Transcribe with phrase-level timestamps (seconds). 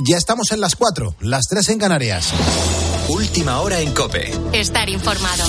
[0.00, 2.32] Ya estamos en las 4, las 3 en Canarias.
[3.08, 4.32] Última hora en Cope.
[4.52, 5.44] Estar informado.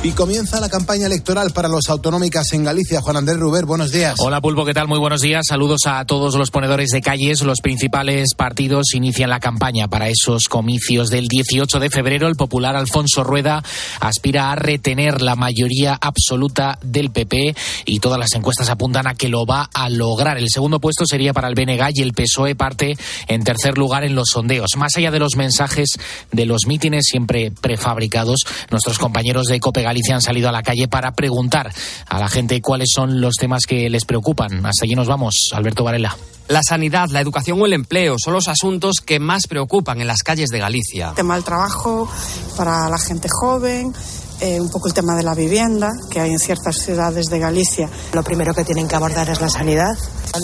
[0.00, 3.00] Y comienza la campaña electoral para los autonómicas en Galicia.
[3.00, 4.14] Juan Andrés Ruber, buenos días.
[4.18, 4.86] Hola Pulpo, ¿qué tal?
[4.86, 5.42] Muy buenos días.
[5.48, 7.42] Saludos a todos los ponedores de calles.
[7.42, 12.28] Los principales partidos inician la campaña para esos comicios del 18 de febrero.
[12.28, 13.64] El popular Alfonso Rueda
[13.98, 19.28] aspira a retener la mayoría absoluta del PP y todas las encuestas apuntan a que
[19.28, 20.38] lo va a lograr.
[20.38, 22.96] El segundo puesto sería para el BNG y el PSOE parte
[23.26, 24.76] en tercer lugar en los sondeos.
[24.76, 25.88] Más allá de los mensajes
[26.30, 30.86] de los mítines siempre prefabricados, nuestros compañeros de Cope Galicia han salido a la calle
[30.88, 31.72] para preguntar
[32.06, 34.64] a la gente cuáles son los temas que les preocupan.
[34.66, 36.16] Hasta allí nos vamos, Alberto Varela.
[36.48, 40.22] La sanidad, la educación o el empleo son los asuntos que más preocupan en las
[40.22, 41.10] calles de Galicia.
[41.10, 42.08] El tema del trabajo
[42.56, 43.92] para la gente joven,
[44.40, 47.88] eh, un poco el tema de la vivienda que hay en ciertas ciudades de Galicia.
[48.12, 49.96] Lo primero que tienen que abordar es la sanidad.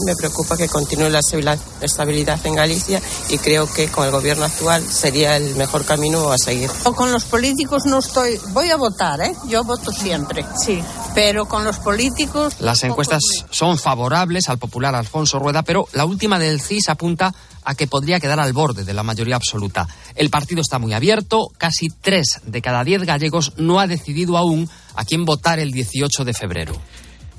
[0.07, 1.21] Me preocupa que continúe la
[1.81, 6.39] estabilidad en Galicia y creo que con el gobierno actual sería el mejor camino a
[6.39, 6.71] seguir.
[6.97, 9.35] Con los políticos no estoy, voy a votar, ¿eh?
[9.49, 10.45] Yo voto siempre.
[10.61, 10.83] Sí.
[11.15, 12.57] Pero con los políticos.
[12.61, 17.33] Las encuestas son favorables al popular Alfonso Rueda, pero la última del CIS apunta
[17.65, 19.89] a que podría quedar al borde de la mayoría absoluta.
[20.15, 24.69] El partido está muy abierto, casi tres de cada diez gallegos no ha decidido aún
[24.95, 26.81] a quién votar el 18 de febrero.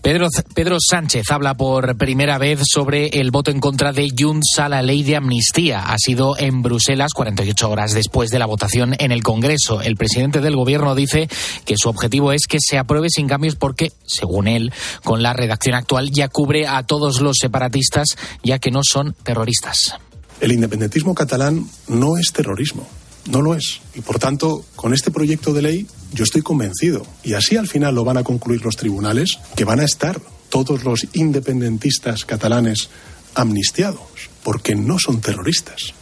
[0.06, 4.70] Pedro, Pedro, Sánchez habla por primera vez sobre el voto en contra de Junts a
[4.70, 5.80] la ley de amnistía.
[5.80, 9.82] Ha sido en Bruselas 48 horas después de la votación en el Congreso.
[9.82, 11.28] El presidente del Gobierno dice
[11.66, 14.72] que su objetivo es que se apruebe sin cambios porque, según él,
[15.04, 19.96] con la redacción actual ya cubre a todos los separatistas ya que no son terroristas.
[20.40, 22.88] El independentismo catalán no es terrorismo.
[23.30, 23.82] No lo es.
[23.96, 27.96] Y por tanto, con este proyecto de ley yo estoy convencido, y así al final
[27.96, 32.90] lo van a concluir los tribunales, que van a estar todos los independentistas catalanes
[33.34, 35.94] amnistiados, porque no son terroristas.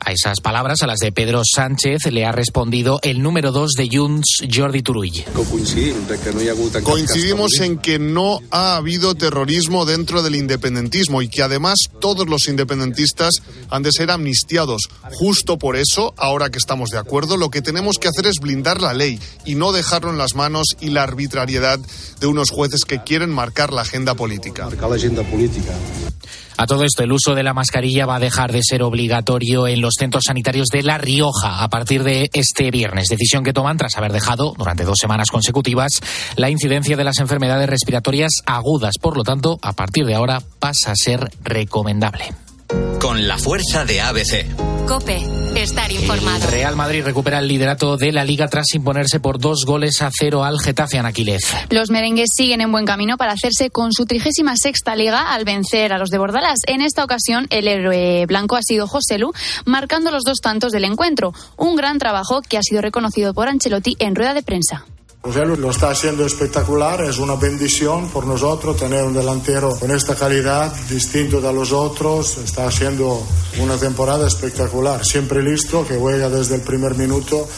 [0.00, 3.88] A esas palabras, a las de Pedro Sánchez, le ha respondido el número dos de
[3.90, 5.24] Junts, Jordi Turull.
[6.82, 12.46] Coincidimos en que no ha habido terrorismo dentro del independentismo y que además todos los
[12.48, 14.82] independentistas han de ser amnistiados.
[15.12, 18.80] Justo por eso, ahora que estamos de acuerdo, lo que tenemos que hacer es blindar
[18.80, 21.80] la ley y no dejarlo en las manos y la arbitrariedad
[22.20, 24.68] de unos jueces que quieren marcar la agenda política.
[26.58, 29.82] A todo esto, el uso de la mascarilla va a dejar de ser obligatorio en
[29.82, 33.08] los centros sanitarios de La Rioja a partir de este viernes.
[33.08, 36.00] Decisión que toman tras haber dejado durante dos semanas consecutivas
[36.36, 38.94] la incidencia de las enfermedades respiratorias agudas.
[39.00, 42.45] Por lo tanto, a partir de ahora pasa a ser recomendable.
[43.00, 44.86] Con la fuerza de ABC.
[44.86, 45.20] Cope,
[45.56, 46.44] estar informado.
[46.44, 50.10] El Real Madrid recupera el liderato de la liga tras imponerse por dos goles a
[50.16, 51.42] cero al Getafe Anaquilez.
[51.70, 55.92] Los merengues siguen en buen camino para hacerse con su trigésima sexta liga al vencer
[55.92, 56.60] a los de Bordalás.
[56.66, 59.32] En esta ocasión, el héroe blanco ha sido José Lu,
[59.64, 61.32] marcando los dos tantos del encuentro.
[61.56, 64.86] Un gran trabajo que ha sido reconocido por Ancelotti en rueda de prensa.
[65.26, 70.14] José lo está haciendo espectacular, es una bendición por nosotros tener un delantero con esta
[70.14, 73.26] calidad, distinto de los otros, está haciendo
[73.60, 77.48] una temporada espectacular, siempre listo, que juega desde el primer minuto,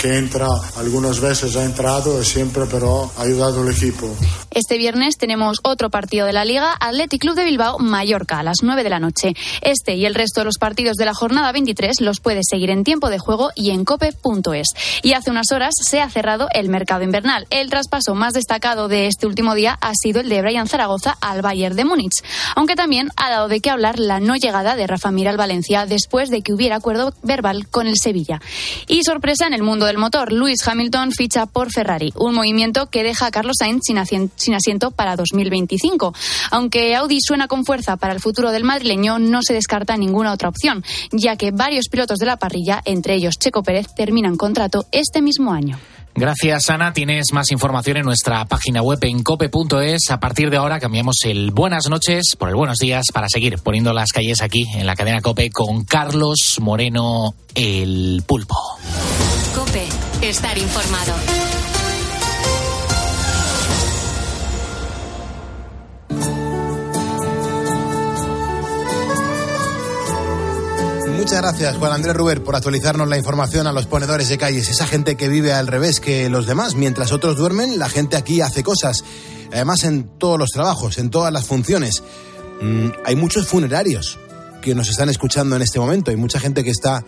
[0.00, 0.46] que entra,
[0.76, 4.08] algunas veces ha entrado siempre pero ha ayudado al equipo.
[4.50, 8.58] Este viernes tenemos otro partido de la Liga, Athletic Club de Bilbao, Mallorca, a las
[8.62, 9.34] 9 de la noche.
[9.60, 12.84] Este y el resto de los partidos de la jornada 23 los puedes seguir en
[12.84, 14.68] tiempo de juego y en cope.es.
[15.02, 17.17] Y hace unas horas se ha cerrado el mercado invernal
[17.50, 21.42] el traspaso más destacado de este último día ha sido el de Brian Zaragoza al
[21.42, 22.22] Bayern de Múnich,
[22.54, 25.86] aunque también ha dado de qué hablar la no llegada de Rafa Mir al Valencia
[25.86, 28.40] después de que hubiera acuerdo verbal con el Sevilla.
[28.86, 33.02] Y sorpresa en el mundo del motor, Lewis Hamilton ficha por Ferrari, un movimiento que
[33.02, 36.14] deja a Carlos Sainz sin asiento para 2025.
[36.50, 40.48] Aunque Audi suena con fuerza para el futuro del madrileño, no se descarta ninguna otra
[40.48, 45.20] opción, ya que varios pilotos de la parrilla, entre ellos Checo Pérez, terminan contrato este
[45.20, 45.78] mismo año.
[46.18, 46.92] Gracias, Ana.
[46.92, 50.10] Tienes más información en nuestra página web en cope.es.
[50.10, 53.92] A partir de ahora cambiamos el buenas noches por el buenos días para seguir poniendo
[53.92, 58.56] las calles aquí en la cadena Cope con Carlos Moreno, el pulpo.
[59.54, 59.86] Cope,
[60.22, 61.14] estar informado.
[71.28, 74.70] Muchas gracias, Juan Andrés Ruber, por actualizarnos la información a los ponedores de calles.
[74.70, 76.74] Esa gente que vive al revés que los demás.
[76.74, 79.04] Mientras otros duermen, la gente aquí hace cosas.
[79.52, 82.02] Además, en todos los trabajos, en todas las funciones.
[82.62, 84.18] Mm, hay muchos funerarios
[84.62, 86.10] que nos están escuchando en este momento.
[86.10, 87.04] Hay mucha gente que está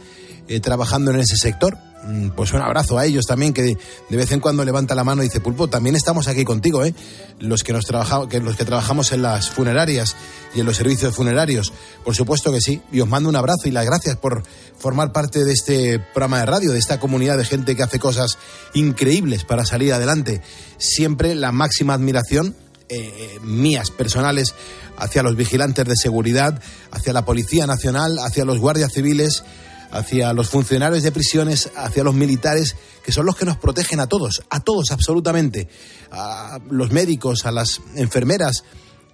[0.48, 1.78] eh, trabajando en ese sector.
[2.02, 5.22] Mm, pues un abrazo a ellos también, que de vez en cuando levanta la mano
[5.22, 6.94] y dice, Pulpo, también estamos aquí contigo, ¿eh?
[7.38, 10.16] Los que, nos trabajamos, que los que trabajamos en las funerarias
[10.54, 11.72] y en los servicios funerarios.
[12.04, 12.80] Por supuesto que sí.
[12.90, 14.42] Y os mando un abrazo y las gracias por
[14.78, 18.38] formar parte de este programa de radio, de esta comunidad de gente que hace cosas
[18.72, 20.40] increíbles para salir adelante.
[20.78, 22.56] Siempre la máxima admiración
[22.88, 24.54] eh, eh, mías personales
[24.96, 26.60] hacia los vigilantes de seguridad,
[26.90, 29.44] hacia la Policía Nacional, hacia los guardias civiles,
[29.90, 34.06] hacia los funcionarios de prisiones, hacia los militares, que son los que nos protegen a
[34.06, 35.68] todos, a todos absolutamente,
[36.10, 38.64] a los médicos, a las enfermeras,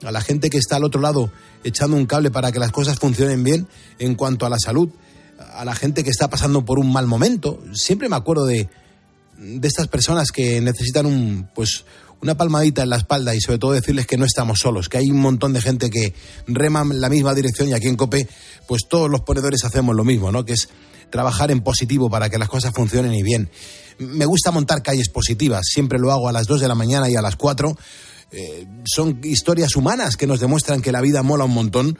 [0.03, 1.31] a la gente que está al otro lado
[1.65, 3.69] echando un cable para que las cosas funcionen bien
[3.99, 4.91] en cuanto a la salud,
[5.39, 7.63] a la gente que está pasando por un mal momento.
[7.73, 8.69] Siempre me acuerdo de,
[9.39, 11.85] de estas personas que necesitan un, pues,
[12.23, 15.11] una palmadita en la espalda y sobre todo decirles que no estamos solos, que hay
[15.11, 16.15] un montón de gente que
[16.47, 18.29] rema en la misma dirección y aquí en COPE
[18.67, 20.45] pues todos los ponedores hacemos lo mismo, ¿no?
[20.45, 20.69] Que es
[21.11, 23.51] trabajar en positivo para que las cosas funcionen y bien.
[23.99, 27.17] Me gusta montar calles positivas, siempre lo hago a las 2 de la mañana y
[27.17, 27.77] a las 4.
[28.33, 31.99] Eh, son historias humanas que nos demuestran que la vida mola un montón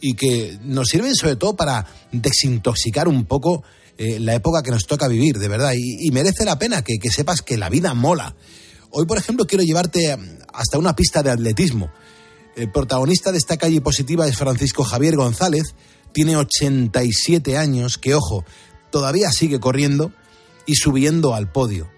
[0.00, 3.64] y que nos sirven sobre todo para desintoxicar un poco
[3.98, 5.72] eh, la época que nos toca vivir, de verdad.
[5.76, 8.34] Y, merece la pena que, que sepas que la vida mola
[8.96, 10.16] Hoy, por ejemplo, quiero llevarte
[10.52, 11.90] hasta una pista de atletismo.
[12.54, 15.74] El protagonista de esta calle positiva es Francisco Javier González,
[16.12, 18.44] tiene 87 años, que ojo,
[18.90, 20.12] todavía sigue corriendo
[20.64, 21.90] y subiendo al podio.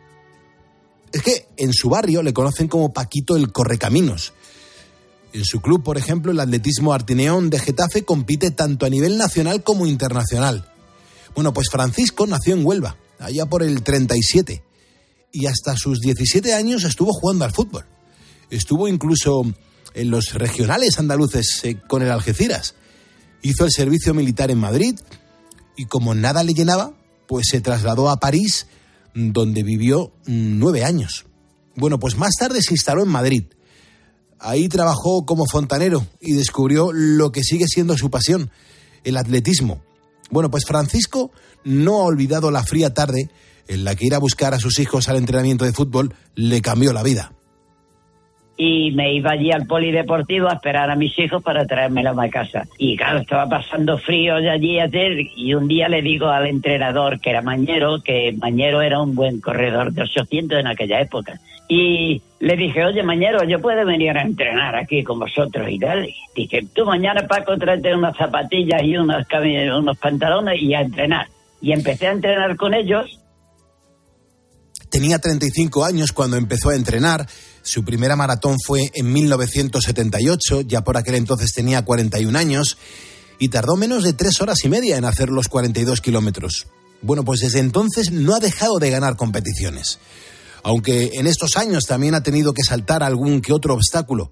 [1.12, 4.32] Es que en su barrio le conocen como Paquito el Correcaminos.
[5.34, 9.62] En su club, por ejemplo, el atletismo Artineón de Getafe compite tanto a nivel nacional
[9.62, 10.72] como internacional.
[11.34, 14.65] Bueno, pues Francisco nació en Huelva, allá por el 37
[15.36, 17.84] y hasta sus 17 años estuvo jugando al fútbol.
[18.48, 19.42] Estuvo incluso
[19.92, 22.74] en los regionales andaluces eh, con el Algeciras.
[23.42, 24.98] Hizo el servicio militar en Madrid
[25.76, 26.94] y como nada le llenaba,
[27.28, 28.66] pues se trasladó a París,
[29.12, 31.26] donde vivió mm, nueve años.
[31.74, 33.44] Bueno, pues más tarde se instaló en Madrid.
[34.38, 38.50] Ahí trabajó como fontanero y descubrió lo que sigue siendo su pasión,
[39.04, 39.82] el atletismo.
[40.30, 41.30] Bueno, pues Francisco
[41.62, 43.30] no ha olvidado la fría tarde
[43.68, 46.92] en la que ir a buscar a sus hijos al entrenamiento de fútbol le cambió
[46.92, 47.32] la vida.
[48.58, 52.62] Y me iba allí al polideportivo a esperar a mis hijos para traérmelos a casa.
[52.78, 57.20] Y claro, estaba pasando frío de allí ayer y un día le digo al entrenador,
[57.20, 61.38] que era Mañero, que Mañero era un buen corredor de 800 en aquella época.
[61.69, 66.08] Y le dije, oye, Mañero, yo puedo venir a entrenar aquí con vosotros y tal.
[66.34, 69.26] Dije, tú mañana, Paco, tráete unas zapatillas y unos,
[69.76, 71.26] unos pantalones y a entrenar.
[71.60, 73.20] Y empecé a entrenar con ellos
[74.90, 77.28] Tenía 35 años cuando empezó a entrenar.
[77.62, 82.78] Su primera maratón fue en 1978, ya por aquel entonces tenía 41 años,
[83.38, 86.66] y tardó menos de tres horas y media en hacer los 42 kilómetros.
[87.02, 89.98] Bueno, pues desde entonces no ha dejado de ganar competiciones,
[90.62, 94.30] aunque en estos años también ha tenido que saltar algún que otro obstáculo.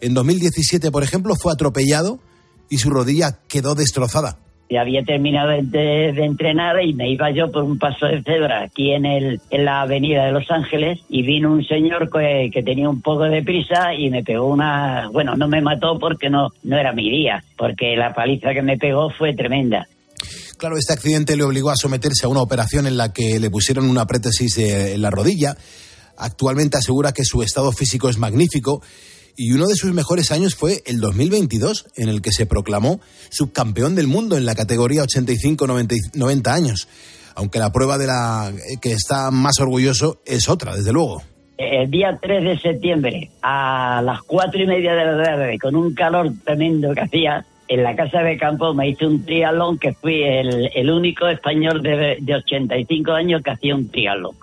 [0.00, 2.20] En 2017, por ejemplo, fue atropellado
[2.68, 4.38] y su rodilla quedó destrozada
[4.70, 8.92] y había terminado de, entrenar y me iba yo por un paso de cebra aquí
[8.92, 12.88] en, el, en la avenida de Los Ángeles y vino un señor que, que, tenía
[12.88, 15.08] un poco de prisa y me pegó una...
[15.12, 18.78] Bueno, no me mató porque no, no era mi día, porque la paliza que me
[18.78, 19.88] pegó fue tremenda.
[20.56, 23.90] Claro, este accidente le obligó a someterse a una operación en la que le pusieron
[23.90, 25.56] una prótesis en la rodilla.
[26.16, 28.82] Actualmente asegura que su estado físico es magnífico
[29.40, 33.00] y uno de sus mejores años fue el 2022, en el que se proclamó
[33.30, 36.88] subcampeón del mundo en la categoría 85-90 años.
[37.34, 41.22] Aunque la prueba de la que está más orgulloso es otra, desde luego.
[41.56, 45.94] El día 3 de septiembre, a las cuatro y media de la tarde, con un
[45.94, 50.22] calor tremendo que hacía, en la casa de campo me hice un triatlón que fui
[50.22, 54.36] el, único español de, de 85 años que hacía un triatlón.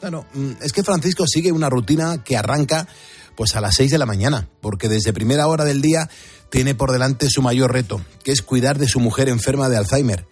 [0.00, 2.88] Claro, mm, es que Francisco sigue una rutina que arranca
[3.36, 6.08] pues a las 6 de la mañana, porque desde primera hora del día
[6.50, 10.26] tiene por delante su mayor reto, que es cuidar de su mujer enferma de Alzheimer.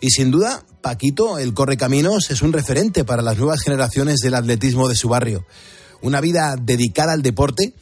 [0.00, 4.88] Y sin duda, Paquito, el Correcaminos, es un referente para las nuevas generaciones del atletismo
[4.88, 5.46] de su barrio.
[6.00, 7.74] Una vida dedicada al deporte,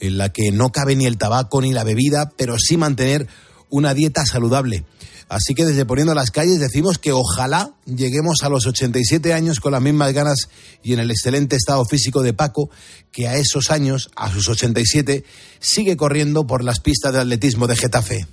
[0.00, 3.28] en la que no cabe ni el tabaco ni la bebida, pero sí mantener
[3.68, 4.84] una dieta saludable.
[5.28, 9.72] Así que desde Poniendo las Calles decimos que ojalá lleguemos a los 87 años con
[9.72, 10.48] las mismas ganas
[10.82, 12.70] y en el excelente estado físico de Paco,
[13.10, 15.24] que a esos años, a sus 87,
[15.58, 18.26] sigue corriendo por las pistas de atletismo de Getafe.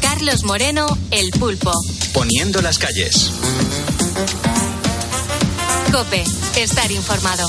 [0.00, 1.72] Carlos Moreno, El Pulpo.
[2.12, 3.30] Poniendo las Calles.
[5.92, 6.24] Cope,
[6.56, 7.48] estar informado.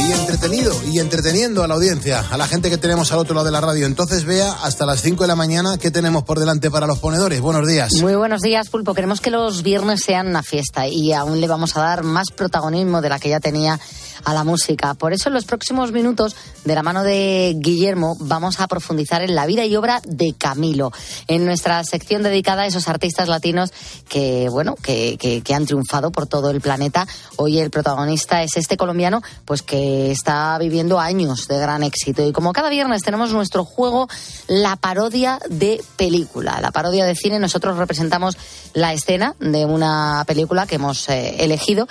[0.00, 3.46] Y entretenido y entreteniendo a la audiencia, a la gente que tenemos al otro lado
[3.46, 3.86] de la radio.
[3.86, 7.40] Entonces vea hasta las 5 de la mañana qué tenemos por delante para los ponedores.
[7.40, 7.92] Buenos días.
[8.00, 8.94] Muy buenos días, Pulpo.
[8.94, 13.00] Queremos que los viernes sean una fiesta y aún le vamos a dar más protagonismo
[13.00, 13.78] de la que ya tenía
[14.24, 14.94] a la música.
[14.94, 19.34] Por eso en los próximos minutos, de la mano de Guillermo, vamos a profundizar en
[19.34, 20.92] la vida y obra de Camilo,
[21.26, 23.72] en nuestra sección dedicada a esos artistas latinos
[24.08, 27.06] que, bueno, que, que, han triunfado por todo el planeta.
[27.36, 32.26] Hoy el protagonista es este colombiano, pues que está viviendo años de gran éxito.
[32.26, 34.08] Y como cada viernes tenemos nuestro juego,
[34.46, 37.38] la parodia de película, la parodia de cine.
[37.38, 38.36] Nosotros representamos
[38.74, 41.88] la escena de una película que hemos eh, elegido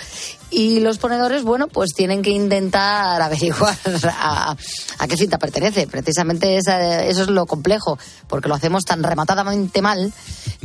[0.51, 3.77] y los ponedores, bueno, pues tienen que intentar averiguar
[4.19, 4.55] a,
[4.97, 5.87] a qué cinta pertenece.
[5.87, 10.11] Precisamente esa- eso es lo complejo, porque lo hacemos tan rematadamente mal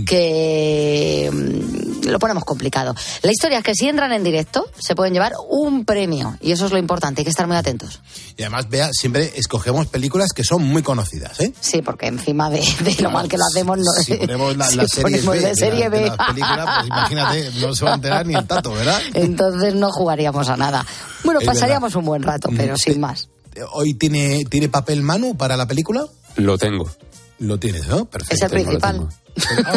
[0.07, 2.95] que mm, lo ponemos complicado.
[3.23, 6.67] La historia es que si entran en directo se pueden llevar un premio y eso
[6.67, 8.01] es lo importante, hay que estar muy atentos.
[8.37, 11.53] Y además, vea, siempre escogemos películas que son muy conocidas, ¿eh?
[11.61, 15.01] Sí, porque encima de, de lo mal que lo hacemos, no, Si ponemos la, si
[15.01, 16.13] ponemos B de de serie la- de B.
[16.17, 19.01] pues imagínate, no se va a enterar ni el tato, ¿verdad?
[19.15, 20.87] Entonces no jugaríamos a nada.
[21.25, 23.29] Bueno, Es pasaríamos un buen rato, pero Mm, sin más.
[23.73, 26.07] ¿Hoy tiene, tiene papel Manu para la película?
[26.37, 26.91] Lo tengo.
[27.39, 28.05] Lo tienes, ¿no?
[28.05, 28.35] Perfecto.
[28.35, 29.09] Es el principal.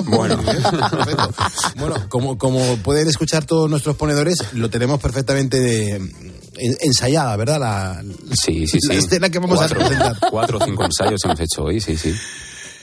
[0.05, 0.37] Bueno.
[0.43, 1.29] Perfecto.
[1.77, 7.59] Bueno, como, como pueden escuchar todos nuestros ponedores, lo tenemos perfectamente de- en- ensayada, ¿verdad?
[7.59, 8.87] La, Sí, sí, sí.
[8.87, 10.17] la escena que vamos cuatro, a presentar.
[10.29, 12.13] Cuatro o cinco ensayos hemos hecho hoy, sí, sí.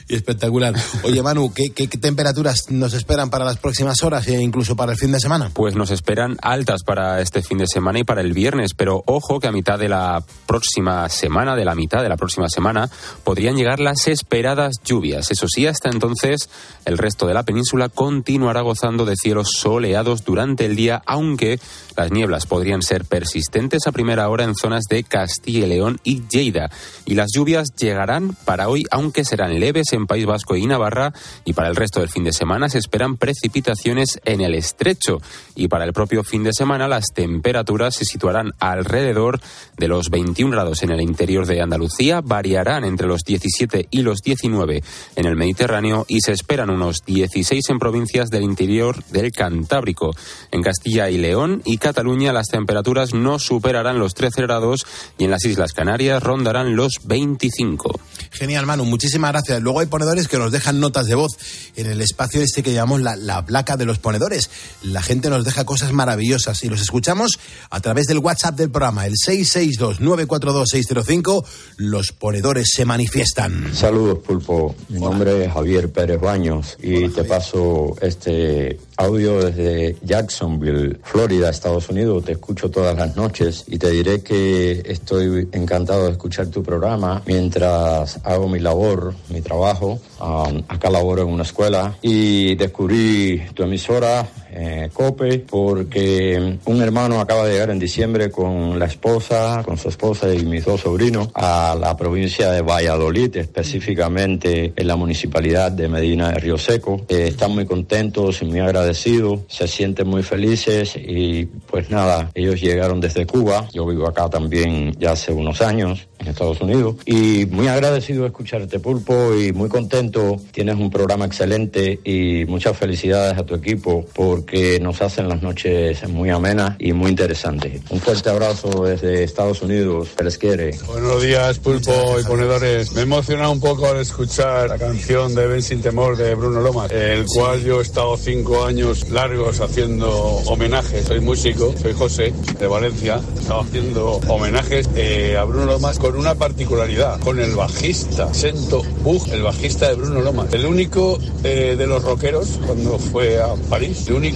[0.07, 0.75] Y espectacular.
[1.03, 4.99] Oye, Manu, ¿qué, qué, temperaturas nos esperan para las próximas horas e incluso para el
[4.99, 5.49] fin de semana?
[5.53, 9.39] Pues nos esperan altas para este fin de semana y para el viernes, pero ojo
[9.39, 12.87] que a mitad de la próxima semana, de la mitad de la próxima semana,
[13.23, 15.31] podrían llegar las esperadas lluvias.
[15.31, 16.49] Eso sí, hasta entonces
[16.85, 21.59] el resto de la península continuará gozando de cielos soleados durante el día, aunque
[21.97, 26.27] las nieblas podrían ser persistentes a primera hora en zonas de Castilla y León y
[26.27, 26.69] Lleida.
[27.05, 31.53] Y las lluvias llegarán para hoy, aunque serán leves en País Vasco y Navarra, y
[31.53, 35.21] para el resto del fin de semana se esperan precipitaciones en el estrecho.
[35.55, 39.39] Y para el propio fin de semana las temperaturas se situarán alrededor
[39.77, 44.21] de los 21 grados en el interior de Andalucía, variarán entre los 17 y los
[44.21, 44.83] 19
[45.15, 50.15] en el Mediterráneo y se esperan unos 16 en provincias del interior del Cantábrico.
[50.51, 54.85] En Castilla y León y Cataluña las temperaturas no superarán los 13 grados
[55.17, 57.99] y en las Islas Canarias rondarán los 25.
[58.31, 59.61] Genial, Manu, muchísimas gracias.
[59.61, 61.31] Luego hay ponedores que nos dejan notas de voz
[61.75, 64.49] en el espacio este que llamamos la, la placa de los ponedores.
[64.83, 67.39] La gente nos deja cosas maravillosas y los escuchamos
[67.69, 71.45] a través del WhatsApp del programa, el 662-942-605.
[71.77, 73.73] Los ponedores se manifiestan.
[73.73, 74.75] Saludos, Pulpo.
[74.89, 81.89] Mi nombre es Javier Pérez Baños y te paso este audio desde Jacksonville, Florida, Estados
[81.89, 82.25] Unidos.
[82.25, 87.21] Te escucho todas las noches y te diré que estoy encantado de escuchar tu programa
[87.25, 89.99] mientras hago mi labor, mi trabajo.
[90.19, 97.19] Um, acá laboro en una escuela y descubrí tu emisora, eh, COPE, porque un hermano
[97.19, 101.29] acaba de llegar en diciembre con la esposa, con su esposa y mis dos sobrinos
[101.33, 107.01] a la provincia de Valladolid, específicamente en la municipalidad de Medina de Río Seco.
[107.09, 112.61] Eh, están muy contentos y muy agradecidos, se sienten muy felices y pues nada, ellos
[112.61, 116.95] llegaron desde Cuba, yo vivo acá también ya hace unos años en Estados Unidos.
[117.05, 122.77] Y muy agradecido de escucharte Pulpo y muy contento, tienes un programa excelente y muchas
[122.77, 124.05] felicidades a tu equipo
[124.45, 127.81] porque nos hacen las noches muy amenas y muy interesantes.
[127.89, 130.77] Un fuerte abrazo desde Estados Unidos, se les quiere.
[130.85, 132.93] Buenos días, Pulpo y ponedores.
[132.93, 136.61] Me he emocionado un poco al escuchar la canción de Ven sin temor de Bruno
[136.61, 141.05] Lomas, el cual yo he estado cinco años largos haciendo homenajes.
[141.05, 143.19] Soy músico, soy José de Valencia.
[143.35, 148.83] He estado haciendo homenajes eh, a Bruno Lomas con una particularidad, con el bajista Sento
[149.01, 150.53] Bug, el bajista de Bruno Lomas.
[150.53, 154.34] El único eh, de los rockeros cuando fue a París, el único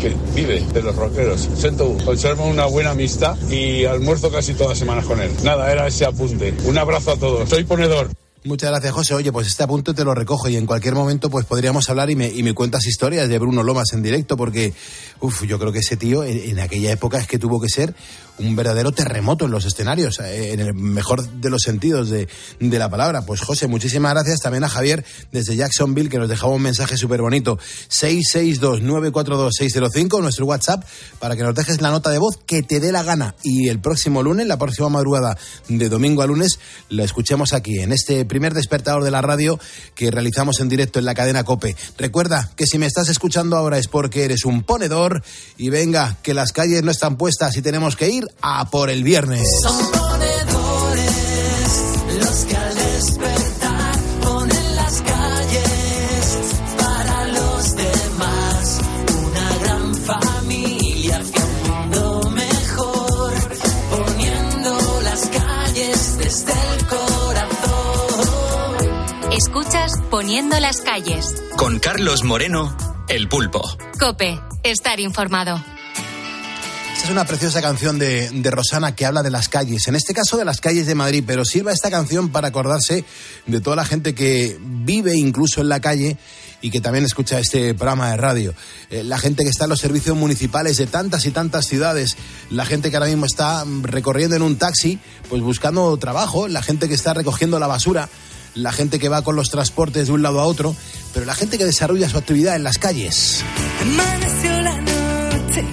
[0.00, 1.48] que vive de los rockeros.
[1.56, 1.96] Sento.
[2.04, 5.32] Conservo una buena amistad y almuerzo casi todas las semanas con él.
[5.42, 6.54] Nada, era ese apunte.
[6.64, 7.48] Un abrazo a todos.
[7.48, 8.08] Soy ponedor.
[8.44, 9.14] Muchas gracias, José.
[9.14, 12.16] Oye, pues este apunte te lo recojo y en cualquier momento pues podríamos hablar y
[12.16, 14.72] me, cuentas historias de Bruno Lomas en directo porque,
[15.20, 17.94] uff, yo creo que ese tío en aquella época es que tuvo que ser
[18.42, 22.28] un verdadero terremoto en los escenarios, eh, en el mejor de los sentidos de,
[22.60, 23.22] de la palabra.
[23.22, 27.22] Pues José, muchísimas gracias también a Javier desde Jacksonville que nos dejaba un mensaje súper
[27.22, 27.58] bonito.
[27.88, 30.84] 662-942-605, nuestro WhatsApp,
[31.18, 33.34] para que nos dejes la nota de voz que te dé la gana.
[33.42, 35.36] Y el próximo lunes, la próxima madrugada
[35.68, 36.58] de domingo a lunes,
[36.88, 39.58] la escuchemos aquí, en este primer despertador de la radio
[39.94, 41.76] que realizamos en directo en la cadena Cope.
[41.98, 45.22] Recuerda que si me estás escuchando ahora es porque eres un ponedor
[45.56, 49.02] y venga, que las calles no están puestas y tenemos que ir a por el
[49.02, 49.46] viernes.
[49.62, 51.14] Son ponedores
[52.20, 56.38] los que al despertar ponen las calles
[56.78, 58.80] para los demás.
[59.26, 63.32] Una gran familia hacia un mundo mejor,
[63.90, 67.32] poniendo las calles desde el corazón.
[69.32, 71.42] Escuchas Poniendo las calles.
[71.56, 72.76] Con Carlos Moreno,
[73.08, 73.62] El Pulpo.
[73.98, 75.58] Cope, estar informado.
[77.02, 80.14] Esta es una preciosa canción de, de, Rosana que habla de las calles, en este
[80.14, 83.04] caso de las calles de Madrid, pero sirva esta canción para acordarse
[83.44, 86.16] de toda la gente que vive incluso en la calle
[86.60, 88.54] y que también escucha este programa de radio.
[88.88, 92.16] Eh, la gente que está en los servicios municipales de tantas y tantas ciudades,
[92.50, 96.86] la gente que ahora mismo está recorriendo en un taxi, pues buscando trabajo, la gente
[96.86, 98.08] que está recogiendo la basura,
[98.54, 100.76] la gente que va con los transportes de un lado a otro,
[101.12, 103.42] pero la gente que desarrolla su actividad en las calles.
[103.80, 105.64] Amaneció la noche,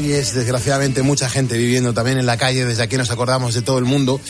[0.00, 3.84] desgraciadamente mucha gente viviendo también en la calle, desde aquí nos acordamos de todo el
[3.84, 4.20] mundo.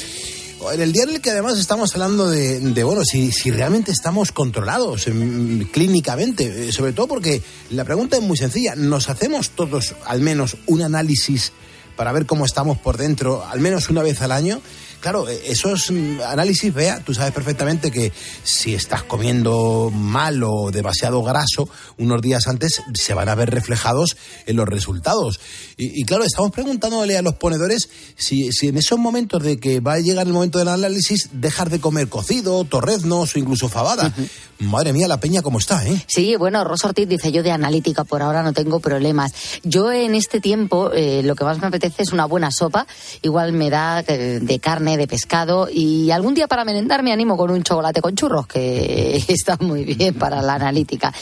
[0.73, 3.91] En el día en el que además estamos hablando de, de bueno, si, si, realmente
[3.91, 9.51] estamos controlados em, clínicamente, eh, sobre todo porque la pregunta es muy sencilla, ¿nos hacemos
[9.51, 11.53] todos al menos un análisis
[11.97, 14.61] para ver cómo estamos por dentro, al menos una vez al año?
[15.03, 18.13] Claro, eh, esos mm, análisis, vea, tú sabes perfectamente que
[18.45, 24.17] si estás comiendo mal o demasiado graso unos días antes, se van a ver reflejados
[24.47, 25.41] en los resultados.
[25.77, 29.81] Y, y claro, estamos preguntándole a los ponedores si, si, en esos momentos de que
[29.81, 34.07] va a llegar el momento del análisis, dejar de comer cocido, torreznos o incluso fabada.
[34.17, 34.29] Uh -huh.
[34.61, 36.05] Madre mía, la peña cómo está, ¿eh?
[36.07, 39.33] Sí, bueno, Rosa Ortiz dice yo de analítica, por ahora no tengo problemas.
[39.65, 42.87] Yo en este tiempo eh, lo que más me apetece es una buena sopa,
[43.23, 47.37] igual me da de, de carne de pescado y algún día para merendar me animo
[47.37, 51.13] con un chocolate con churros, que está muy bien para la analítica.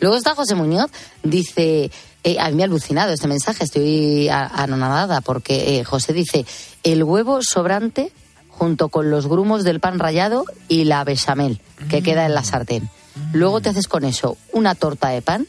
[0.00, 0.90] Luego está José Muñoz,
[1.22, 1.90] dice,
[2.24, 6.44] eh, a mí me ha alucinado este mensaje, estoy anonadada porque eh, José dice,
[6.82, 8.12] el huevo sobrante
[8.48, 12.04] junto con los grumos del pan rallado y la bechamel que mm.
[12.04, 12.90] queda en la sartén.
[13.32, 15.46] Luego te haces con eso una torta de pan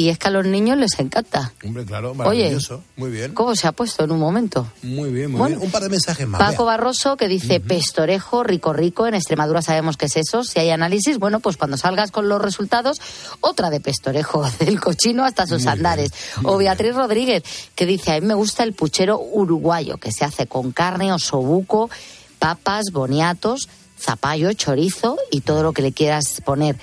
[0.00, 1.52] y es que a los niños les encanta.
[1.62, 2.76] Hombre, claro, maravilloso.
[2.76, 3.34] Oye, muy bien.
[3.34, 4.66] ¿Cómo se ha puesto en un momento?
[4.82, 5.66] Muy bien, muy bueno, bien.
[5.66, 6.40] Un par de mensajes más.
[6.40, 6.78] Paco vea.
[6.78, 7.68] Barroso que dice uh -huh.
[7.68, 9.06] pestorejo, rico, rico.
[9.06, 10.42] En Extremadura sabemos qué es eso.
[10.42, 12.98] Si hay análisis, bueno, pues cuando salgas con los resultados,
[13.42, 16.12] otra de pestorejo, del cochino hasta sus muy andares.
[16.38, 16.96] Bien, o Beatriz bien.
[16.96, 17.42] Rodríguez
[17.74, 21.18] que dice, a mí me gusta el puchero uruguayo, que se hace con carne o
[21.18, 21.90] sobuco,
[22.38, 23.68] papas, boniatos,
[24.00, 26.76] zapallo, chorizo y todo lo que le quieras poner.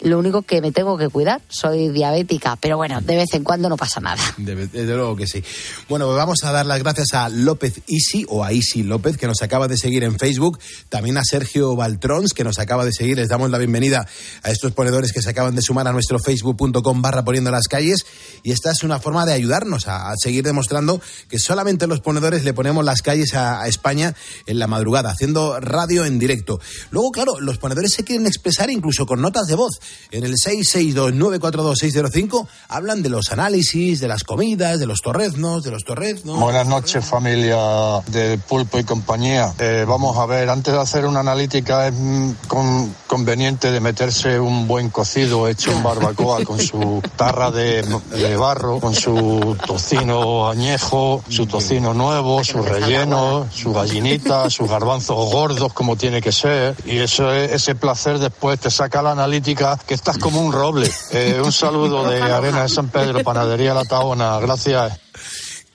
[0.00, 3.68] Lo único que me tengo que cuidar, soy diabética, pero bueno, de vez en cuando
[3.68, 4.22] no pasa nada.
[4.36, 5.42] Desde, luego que sí.
[5.88, 9.26] Bueno, pues vamos a dar las gracias a López Isi o a Isi López, que
[9.26, 10.58] nos acaba de seguir en Facebook.
[10.88, 13.16] También a Sergio Baltrons, que nos acaba de seguir.
[13.16, 14.06] Les damos la bienvenida
[14.42, 18.06] a estos ponedores que se acaban de sumar a nuestro facebook.com barra poniendo las calles.
[18.44, 22.52] Y esta es una forma de ayudarnos a, seguir demostrando que solamente los ponedores le
[22.52, 24.14] ponemos las calles a España
[24.46, 26.60] en la madrugada, haciendo radio en directo.
[26.90, 29.78] Luego, claro, los ponedores se quieren expresar incluso con notas de voz.
[30.10, 35.84] En el 662-942-605 hablan de los análisis, de las comidas, de los torreznos, de los
[35.84, 36.38] torreznos.
[36.40, 39.52] Buenas noches familia del Pulpo y compañía.
[39.58, 44.38] Eh, vamos a ver, antes de hacer una analítica es mm, con- conveniente de meterse
[44.40, 50.48] un buen cocido hecho en barbacoa con su tarra de, de barro, con su tocino
[50.48, 56.76] añejo, su tocino nuevo, su relleno, su gallinita, sus garbanzos gordos como tiene que ser.
[56.86, 60.90] Y eso es- ese placer después te saca la analítica que estás como un roble.
[61.10, 64.38] Eh, un saludo de Arena de San Pedro, Panadería La Taona.
[64.40, 64.98] Gracias.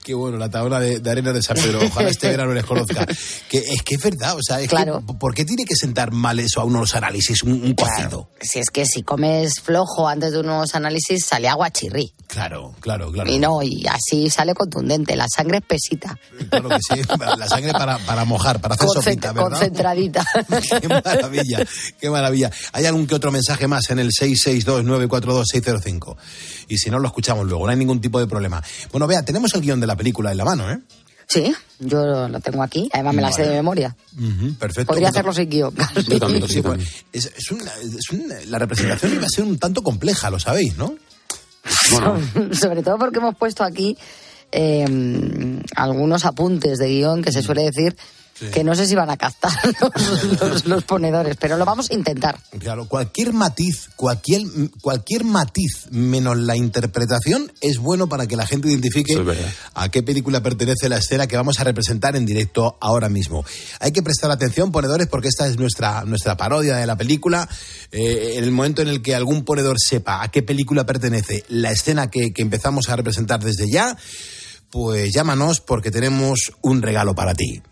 [0.04, 1.80] Qué bueno, la tabla de, de arena de San Pedro.
[1.86, 3.06] Ojalá este verano les conozca.
[3.48, 5.02] Que es que es verdad, o sea, es Claro.
[5.06, 7.74] que, ¿por qué tiene que sentar mal eso a unos análisis, un, un?
[8.40, 12.12] Si es que si comes flojo antes de unos análisis, sale agua chirrí.
[12.26, 13.30] Claro, claro, claro.
[13.30, 15.14] Y no, y así sale contundente.
[15.16, 16.18] La sangre es pesita,
[16.50, 17.00] Claro que sí,
[17.38, 19.50] la sangre para, para mojar, para hacer concent- sopita, ¿verdad?
[19.50, 20.24] concentradita.
[20.80, 21.64] Qué maravilla,
[22.00, 22.50] qué maravilla.
[22.72, 26.16] ¿Hay algún que otro mensaje más en el 662-942-605?
[26.68, 28.60] Y si no, lo escuchamos luego, no hay ningún tipo de problema.
[28.90, 30.78] Bueno, vea, tenemos el guion de la película en la mano, ¿eh?
[31.26, 32.88] Sí, yo lo tengo aquí.
[32.92, 33.96] Además me la sé de memoria.
[34.58, 34.88] Perfecto.
[34.92, 35.74] Podría Bueno, hacerlo sin guion.
[36.06, 36.62] yo también, sí,
[37.12, 40.76] es, es una- es una- la representación iba a ser un tanto compleja, lo sabéis,
[40.76, 40.94] ¿no?
[42.52, 43.96] Sobre todo porque hemos puesto aquí
[44.52, 44.84] eh,
[45.76, 47.96] algunos apuntes de guion que se suele decir
[48.52, 51.94] que no sé si van a captar los, los- los ponedores, pero lo vamos a
[51.94, 52.38] intentar.
[52.58, 54.42] Claro, cualquier matiz, cualquier,
[54.80, 59.14] cualquier matiz menos la interpretación es bueno para que la gente identifique
[59.74, 63.44] a qué película pertenece la escena que vamos a representar en directo ahora mismo.
[63.80, 67.48] Hay que prestar atención, ponedores, porque esta es nuestra, nuestra parodia de la película.
[67.92, 71.70] Eh, en el momento en el que algún ponedor sepa a qué película pertenece la
[71.70, 73.96] escena que, que empezamos a representar desde ya,
[74.70, 77.62] pues llámanos porque tenemos un regalo para ti.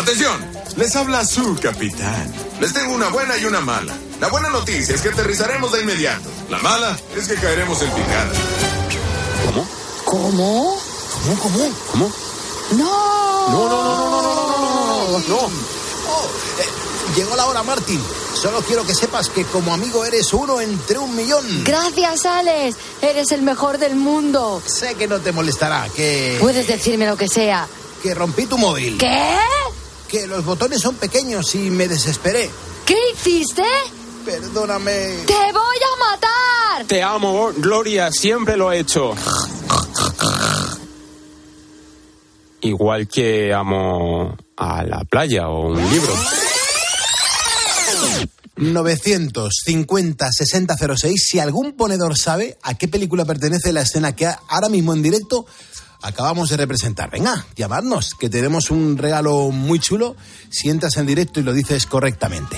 [0.00, 0.40] Atención,
[0.76, 2.32] les habla su capitán.
[2.58, 3.94] Les tengo una buena y una mala.
[4.18, 6.26] La buena noticia es que aterrizaremos de inmediato.
[6.48, 8.32] La mala es que caeremos en picada.
[9.44, 9.68] ¿Cómo?
[10.06, 10.78] ¿Cómo?
[11.22, 11.70] ¿Cómo, cómo?
[11.92, 12.12] ¿Cómo?
[12.78, 13.48] ¡No!
[13.50, 15.36] No, no, no, no, no, no, no, no, no.
[15.36, 18.00] Oh, eh, llegó la hora, Martín.
[18.32, 21.44] Solo quiero que sepas que como amigo eres uno entre un millón.
[21.64, 22.74] Gracias, Alex.
[23.02, 24.62] Eres el mejor del mundo.
[24.64, 26.38] Sé que no te molestará, que...
[26.40, 27.68] Puedes decirme lo que sea.
[28.02, 28.96] Que rompí tu móvil.
[28.96, 29.38] ¿Qué?
[30.10, 32.50] Que los botones son pequeños y me desesperé.
[32.84, 33.62] ¿Qué hiciste?
[34.24, 35.18] Perdóname.
[35.26, 36.86] ¡Te voy a matar!
[36.86, 39.14] Te amo, Gloria, siempre lo he hecho.
[42.62, 46.12] Igual que amo a la playa o un libro.
[48.56, 51.26] 950 6006.
[51.30, 55.46] Si algún ponedor sabe a qué película pertenece la escena que ahora mismo en directo
[56.02, 57.10] acabamos de representar.
[57.10, 60.16] Venga, llamadnos, que tenemos un regalo muy chulo
[60.48, 62.56] si entras en directo y lo dices correctamente.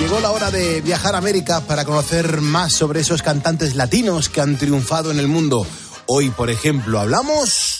[0.00, 4.40] Llegó la hora de viajar a América para conocer más sobre esos cantantes latinos que
[4.40, 5.64] han triunfado en el mundo.
[6.06, 7.79] Hoy, por ejemplo, hablamos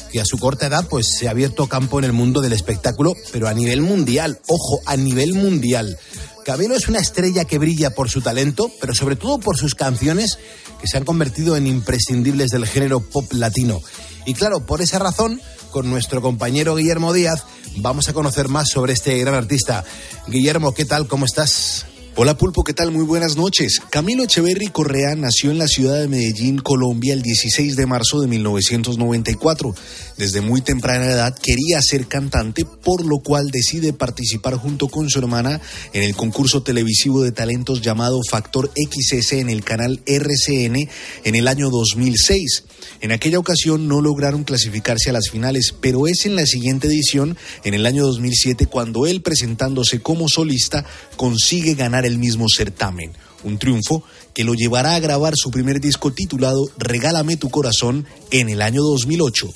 [0.11, 3.13] que a su corta edad pues se ha abierto campo en el mundo del espectáculo,
[3.31, 5.97] pero a nivel mundial, ojo, a nivel mundial.
[6.45, 10.39] Camilo es una estrella que brilla por su talento, pero sobre todo por sus canciones
[10.79, 13.79] que se han convertido en imprescindibles del género pop latino.
[14.25, 15.39] Y claro, por esa razón,
[15.71, 17.43] con nuestro compañero Guillermo Díaz,
[17.77, 19.83] vamos a conocer más sobre este gran artista.
[20.27, 21.07] Guillermo, ¿qué tal?
[21.07, 21.85] ¿Cómo estás?
[22.23, 22.91] Hola Pulpo, ¿qué tal?
[22.91, 23.81] Muy buenas noches.
[23.89, 28.27] Camilo Echeverry Correa nació en la ciudad de Medellín, Colombia, el 16 de marzo de
[28.27, 29.73] 1994.
[30.17, 35.17] Desde muy temprana edad quería ser cantante, por lo cual decide participar junto con su
[35.17, 35.59] hermana
[35.93, 40.75] en el concurso televisivo de talentos llamado Factor XS en el canal RCN
[41.23, 42.65] en el año 2006.
[43.01, 47.35] En aquella ocasión no lograron clasificarse a las finales, pero es en la siguiente edición,
[47.63, 50.85] en el año 2007, cuando él presentándose como solista
[51.17, 53.11] consigue ganar el mismo certamen.
[53.43, 58.49] Un triunfo que lo llevará a grabar su primer disco titulado Regálame tu corazón en
[58.49, 59.49] el año 2008.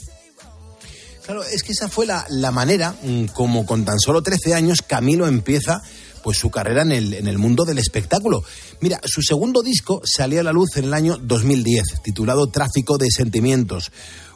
[1.25, 4.81] Claro, es que esa fue la, la manera mm, como con tan solo 13 años
[4.81, 5.81] Camilo empieza
[6.25, 8.43] pues su carrera en el, en el mundo del espectáculo.
[8.81, 13.11] Mira, su segundo disco salió a la luz en el año 2010, titulado Tráfico de
[13.11, 13.91] Sentimientos.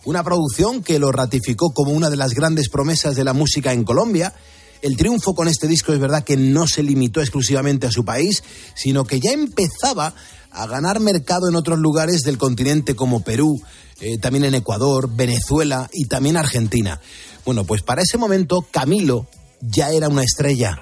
[0.06, 3.84] Una producción que lo ratificó como una de las grandes promesas de la música en
[3.84, 4.36] Colombia.
[4.82, 8.44] El triunfo con este disco es verdad que no se limitó exclusivamente a su país,
[8.76, 10.14] sino que ya empezaba
[10.52, 13.62] a ganar mercado en otros lugares del continente como Perú,
[14.00, 17.00] eh, también en Ecuador, Venezuela y también Argentina.
[17.46, 19.28] Bueno, pues para ese momento Camilo
[19.62, 20.78] ya era una estrella.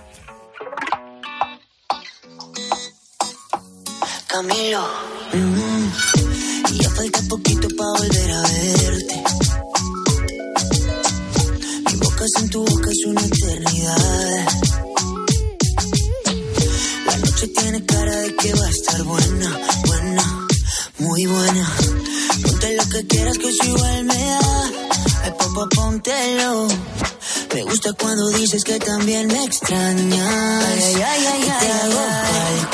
[4.28, 4.88] Camilo.
[5.34, 9.24] mm, ya falta poquito para volver a verte.
[11.86, 13.22] Mi boca tu boca es una
[17.06, 20.48] La noche tiene cara de que va a estar buena, buena,
[21.00, 21.72] muy buena.
[22.44, 24.72] Ponte lo que quieras que eso igual me da.
[25.24, 26.68] Ay, papá, póntelo.
[27.54, 30.66] Me gusta cuando dices que también me extrañas.
[30.68, 32.02] Ay, ay, ay, ay, Que te ay, hago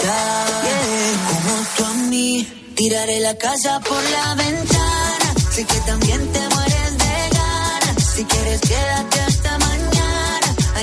[0.02, 0.46] yeah.
[1.30, 5.34] Como tú a mí, tiraré la casa por la ventana.
[5.52, 8.04] Sé que también te mueres de ganas.
[8.16, 9.53] Si quieres, quédate hasta.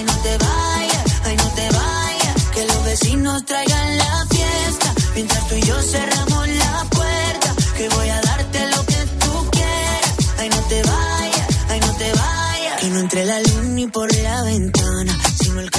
[0.00, 2.44] Ay, no te vayas, ay, no te vayas.
[2.54, 4.94] Que los vecinos traigan la fiesta.
[5.14, 7.54] Mientras tú y yo cerramos la puerta.
[7.76, 10.14] Que voy a darte lo que tú quieras.
[10.38, 12.80] Ay, no te vayas, ay, no te vayas.
[12.80, 14.09] Que no entre la luz ni por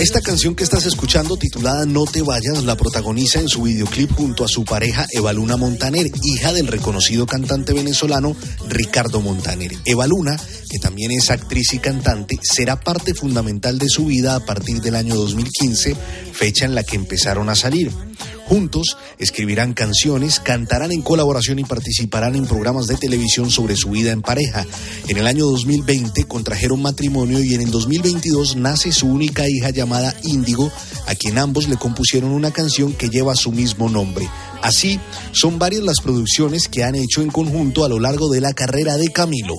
[0.02, 4.44] Esta canción que estás escuchando, titulada No te vayas, la protagoniza en su videoclip junto
[4.44, 8.36] a su pareja Evaluna Montaner, hija del reconocido cantante venezolano
[8.68, 9.74] Ricardo Montaner.
[9.86, 10.36] Evaluna,
[10.72, 14.96] que también es actriz y cantante, será parte fundamental de su vida a partir del
[14.96, 15.96] año 2015,
[16.34, 17.92] fecha en la que empezaron a salir.
[18.46, 24.12] Juntos escribirán canciones, cantarán en colaboración y participarán en programas de televisión sobre su vida
[24.12, 24.66] en pareja.
[25.08, 30.16] En el año 2020 contrajeron matrimonio y en el 2022 nace su única hija llamada
[30.24, 30.72] Índigo,
[31.08, 34.30] a quien ambos le compusieron una canción que lleva su mismo nombre.
[34.62, 35.00] Así,
[35.32, 38.98] son varias las producciones que han hecho en conjunto a lo largo de la carrera
[38.98, 39.56] de Camilo.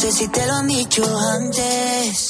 [0.00, 2.29] Sé si te lo han dicho antes,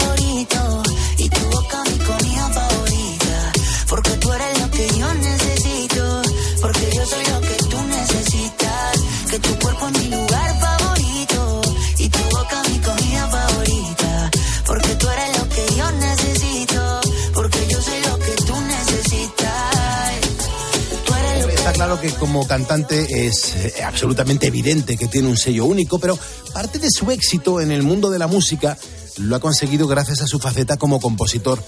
[22.01, 26.17] que como cantante es eh, absolutamente evidente que tiene un sello único, pero
[26.53, 28.77] parte de su éxito en el mundo de la música
[29.17, 31.63] lo ha conseguido gracias a su faceta como compositor.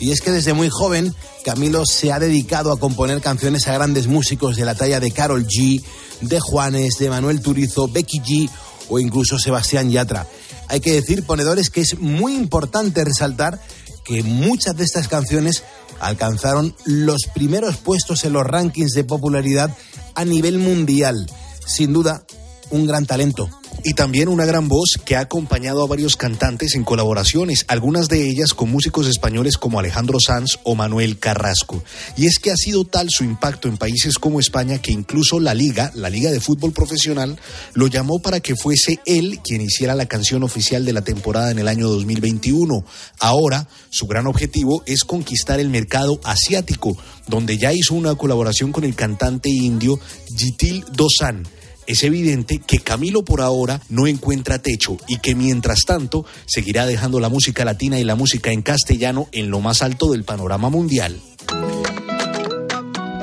[0.00, 4.08] Y es que desde muy joven Camilo se ha dedicado a componer canciones a grandes
[4.08, 5.82] músicos de la talla de Carol G,
[6.20, 8.50] de Juanes, de Manuel Turizo, Becky G
[8.88, 10.26] o incluso Sebastián Yatra.
[10.68, 13.60] Hay que decir, ponedores, que es muy importante resaltar
[14.04, 15.62] que muchas de estas canciones
[16.00, 19.70] alcanzaron los primeros puestos en los rankings de popularidad
[20.14, 21.30] a nivel mundial.
[21.64, 22.24] Sin duda,
[22.70, 23.48] un gran talento,
[23.84, 28.28] Y también una gran voz que ha acompañado a varios cantantes en colaboraciones, algunas de
[28.28, 31.82] ellas con músicos españoles como Alejandro Sanz o Manuel Carrasco.
[32.16, 35.54] Y es que ha sido tal su impacto en países como España que incluso la
[35.54, 37.38] liga, la liga de fútbol profesional,
[37.74, 41.58] lo llamó para que fuese él quien hiciera la canción oficial de la temporada en
[41.58, 42.84] el año 2021.
[43.20, 46.96] Ahora, su gran objetivo es conquistar el mercado asiático,
[47.28, 49.98] donde ya hizo una colaboración con el cantante indio
[50.36, 51.46] Jitil Dosan.
[51.86, 57.20] Es evidente que Camilo por ahora no encuentra techo y que mientras tanto seguirá dejando
[57.20, 61.20] la música latina y la música en castellano en lo más alto del panorama mundial.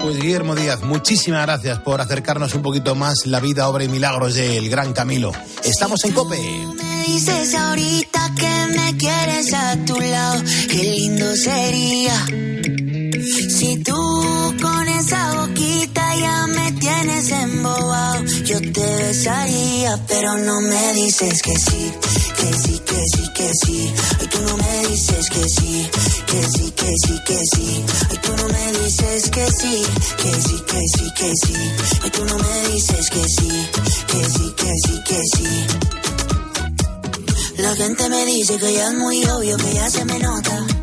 [0.02, 4.36] Pues Guillermo Díaz, muchísimas gracias por acercarnos un poquito más la vida, obra y milagros
[4.36, 5.32] del gran Camilo.
[5.64, 6.38] Estamos en Cope.
[6.38, 12.26] Me dices ahorita que me quieres a tu lado, qué lindo sería.
[13.50, 15.63] Si tú con esa boquita
[16.20, 21.92] ya me tienes embobado, yo te besaría, pero no me dices que sí,
[22.38, 23.94] que sí, que sí, que sí.
[24.20, 25.90] Ay, tú no me dices que sí,
[26.28, 27.86] que sí, que sí, que sí.
[28.10, 29.84] Ay, tú no me dices que sí,
[30.18, 31.56] que sí, que sí, que sí.
[32.04, 33.70] Ay, tú no me dices que sí,
[34.08, 35.68] que sí, que sí, que sí.
[37.58, 40.83] La gente me dice que ya es muy obvio, que ya se me nota.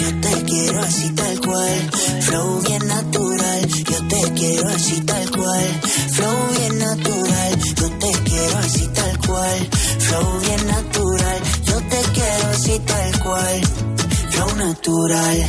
[0.00, 3.66] Yo te quiero así tal cual, flow bien natural.
[3.68, 5.80] Yo te quiero así tal cual,
[6.12, 7.58] flow bien natural.
[7.76, 11.38] Yo te quiero así tal cual, flow bien natural.
[11.66, 13.60] Yo te quiero así tal cual,
[14.30, 15.46] flow natural.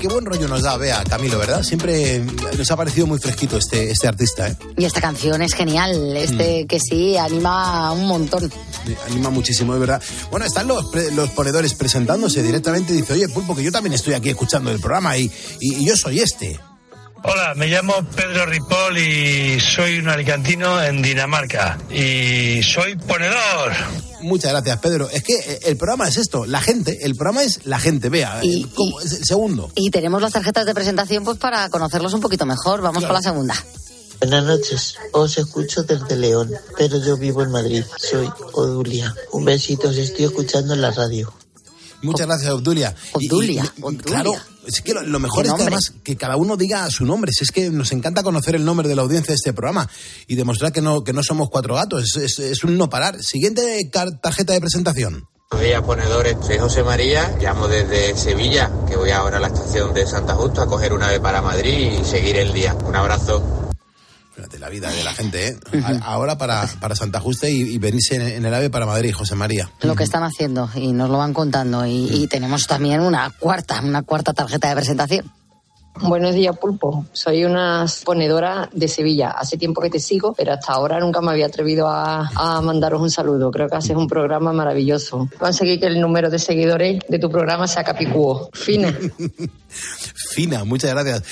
[0.00, 1.62] Qué buen rollo nos da, vea, Camilo, ¿verdad?
[1.62, 2.24] Siempre
[2.58, 4.56] nos ha parecido muy fresquito este, este artista, ¿eh?
[4.76, 8.50] Y esta canción es genial, este que sí, anima un montón.
[9.06, 10.02] Anima muchísimo, es verdad.
[10.30, 12.92] Bueno, están los, pre- los ponedores presentándose directamente.
[12.92, 15.96] Dice, oye, Pulpo, que yo también estoy aquí escuchando el programa y, y- y yo
[15.96, 16.58] soy este.
[17.24, 21.78] Hola, me llamo Pedro Ripoll y soy un alicantino en Dinamarca.
[21.88, 23.72] Y soy ponedor.
[24.22, 25.08] Muchas gracias, Pedro.
[25.08, 28.40] Es que eh, el programa es esto, la gente, el programa es la gente, vea.
[28.42, 29.00] eh, ¿cómo?
[29.00, 29.70] Es el segundo.
[29.76, 32.80] Y tenemos las tarjetas de presentación pues para conocerlos un poquito mejor.
[32.82, 33.54] Vamos con la segunda.
[34.22, 37.82] Buenas noches, os escucho desde León, pero yo vivo en Madrid.
[37.98, 39.12] Soy Odulia.
[39.32, 41.32] Un besito, os estoy escuchando en la radio.
[42.02, 42.94] Muchas gracias, Obdulia.
[43.18, 43.72] Y- y- Obdulia,
[44.04, 44.32] Claro,
[44.64, 47.32] es que lo, lo mejor es que además que cada uno diga su nombre.
[47.32, 49.88] Si es que nos encanta conocer el nombre de la audiencia de este programa
[50.28, 52.04] y demostrar que no, que no somos cuatro gatos.
[52.04, 53.20] Es, es- es un no parar.
[53.24, 53.80] Siguiente
[54.22, 55.26] tarjeta de presentación.
[55.50, 56.36] Buenos días, ponedores.
[56.46, 60.62] Soy José María, llamo desde Sevilla, que voy ahora a la estación de Santa Justa
[60.62, 62.74] a coger una ave para Madrid y seguir el día.
[62.86, 63.71] Un abrazo.
[64.34, 65.56] Fíjate la vida de la gente, ¿eh?
[66.02, 69.34] Ahora para, para Santa Justa y, y venirse en, en el AVE para Madrid, José
[69.34, 69.70] María.
[69.82, 71.84] Lo que están haciendo y nos lo van contando.
[71.84, 75.30] Y, y tenemos también una cuarta, una cuarta tarjeta de presentación.
[76.00, 77.04] Buenos días, Pulpo.
[77.12, 79.30] Soy una ponedora de Sevilla.
[79.30, 83.02] Hace tiempo que te sigo, pero hasta ahora nunca me había atrevido a, a mandaros
[83.02, 83.50] un saludo.
[83.50, 85.28] Creo que haces un programa maravilloso.
[85.38, 88.48] Conseguí que el número de seguidores de tu programa sea capicúo.
[88.54, 88.92] Fina.
[90.32, 91.22] Fina, muchas gracias.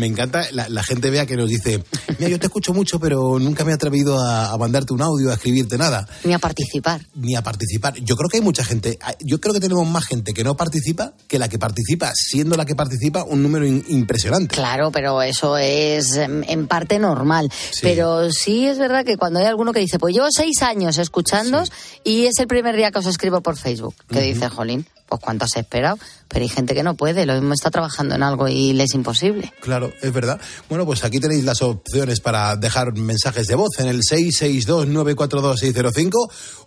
[0.00, 1.84] Me encanta la, la gente vea que nos dice,
[2.18, 5.30] mira, yo te escucho mucho, pero nunca me he atrevido a, a mandarte un audio,
[5.30, 6.08] a escribirte nada.
[6.24, 7.02] Ni a participar.
[7.14, 7.94] Ni a participar.
[8.00, 11.12] Yo creo que hay mucha gente, yo creo que tenemos más gente que no participa
[11.28, 14.54] que la que participa, siendo la que participa un número in- impresionante.
[14.54, 17.50] Claro, pero eso es en parte normal.
[17.82, 21.62] Pero sí es verdad que cuando hay alguno que dice, pues llevo seis años escuchando
[22.04, 25.44] y es el primer día que os escribo por Facebook, que dice, Jolín, pues cuánto
[25.44, 25.98] has esperado.
[26.28, 28.94] Pero hay gente que no puede, lo mismo está trabajando en algo y le es
[28.94, 29.52] imposible.
[29.60, 30.40] Claro, es verdad.
[30.68, 36.10] Bueno, pues aquí tenéis las opciones para dejar mensajes de voz en el 662-942-605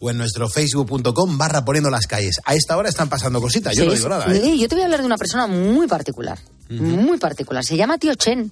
[0.02, 2.36] o en nuestro facebook.com barra poniendo las calles.
[2.46, 4.26] A esta hora están pasando cositas, yo Sí, no digo nada.
[4.36, 4.58] ¿eh?
[4.58, 6.38] Yo te voy a hablar de una persona muy particular,
[6.70, 7.64] muy particular.
[7.64, 8.52] Se llama Tío Chen.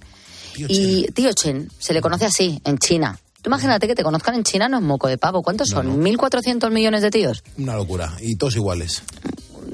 [0.56, 3.18] y Tío Chen se le conoce así en China.
[3.42, 5.42] Tú imagínate que te conozcan en China no es moco de pavo.
[5.42, 6.00] ¿Cuántos son?
[6.00, 7.42] ¿1.400 millones de tíos?
[7.58, 8.12] Una locura.
[8.20, 9.02] Y todos iguales.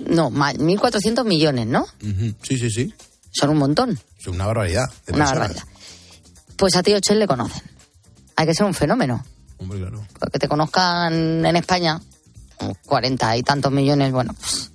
[0.09, 1.87] No, ma- 1.400 millones, ¿no?
[2.43, 2.95] Sí, sí, sí.
[3.31, 3.99] Son un montón.
[4.19, 4.89] Es una barbaridad.
[5.07, 5.49] de Una personas.
[5.55, 5.65] barbaridad.
[6.57, 7.63] Pues a Tío Chen le conocen.
[8.37, 9.25] Hay que ser un fenómeno.
[9.59, 10.07] Hombre, claro.
[10.19, 12.01] Porque te conozcan en España,
[12.57, 14.71] como 40 y tantos millones, bueno, pues,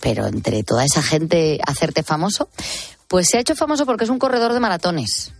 [0.00, 2.48] pero entre toda esa gente hacerte famoso,
[3.08, 5.32] pues se ha hecho famoso porque es un corredor de maratones.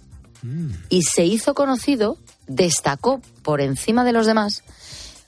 [0.89, 2.17] Y se hizo conocido,
[2.47, 4.63] destacó por encima de los demás,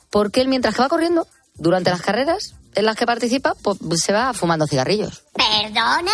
[0.09, 4.13] porque él mientras que va corriendo, durante las carreras en las que participa, pues se
[4.13, 5.25] va fumando cigarrillos.
[5.35, 6.13] ¿Perdona?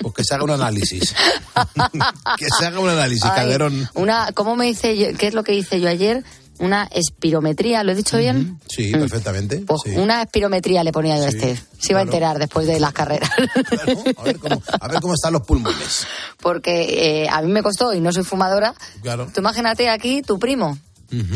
[0.00, 1.14] Pues que se haga un análisis.
[2.38, 3.88] que se haga un análisis, Ay, Calderón.
[3.94, 5.16] Una, ¿cómo me hice yo?
[5.16, 6.24] ¿Qué es lo que hice yo ayer?
[6.58, 8.60] Una espirometría, ¿lo he dicho bien?
[8.68, 9.64] Sí, perfectamente.
[9.66, 9.90] Pues sí.
[9.96, 11.60] una espirometría le ponía yo a este.
[11.80, 13.30] Se iba a enterar después de las carreras.
[14.80, 16.06] A ver cómo están los pulmones.
[16.40, 18.74] Porque eh, a mí me costó y no soy fumadora.
[19.02, 19.28] Claro.
[19.34, 20.78] Tú imagínate aquí tu primo,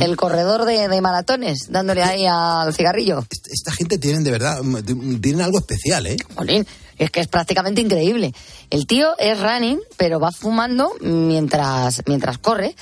[0.00, 3.24] el corredor de, de maratones, dándole ahí al cigarrillo.
[3.50, 6.16] Esta gente tienen de verdad, mm, tienen algo especial, ¿eh?
[6.34, 6.66] Jolín,
[6.98, 8.34] es que es prácticamente increíble.
[8.70, 12.74] El tío es running, pero va fumando mientras, mientras corre.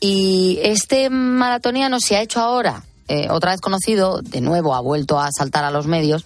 [0.00, 5.20] Y este maratoniano se ha hecho ahora, eh, otra vez conocido, de nuevo ha vuelto
[5.20, 6.24] a saltar a los medios,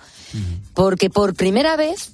[0.74, 2.12] porque por primera vez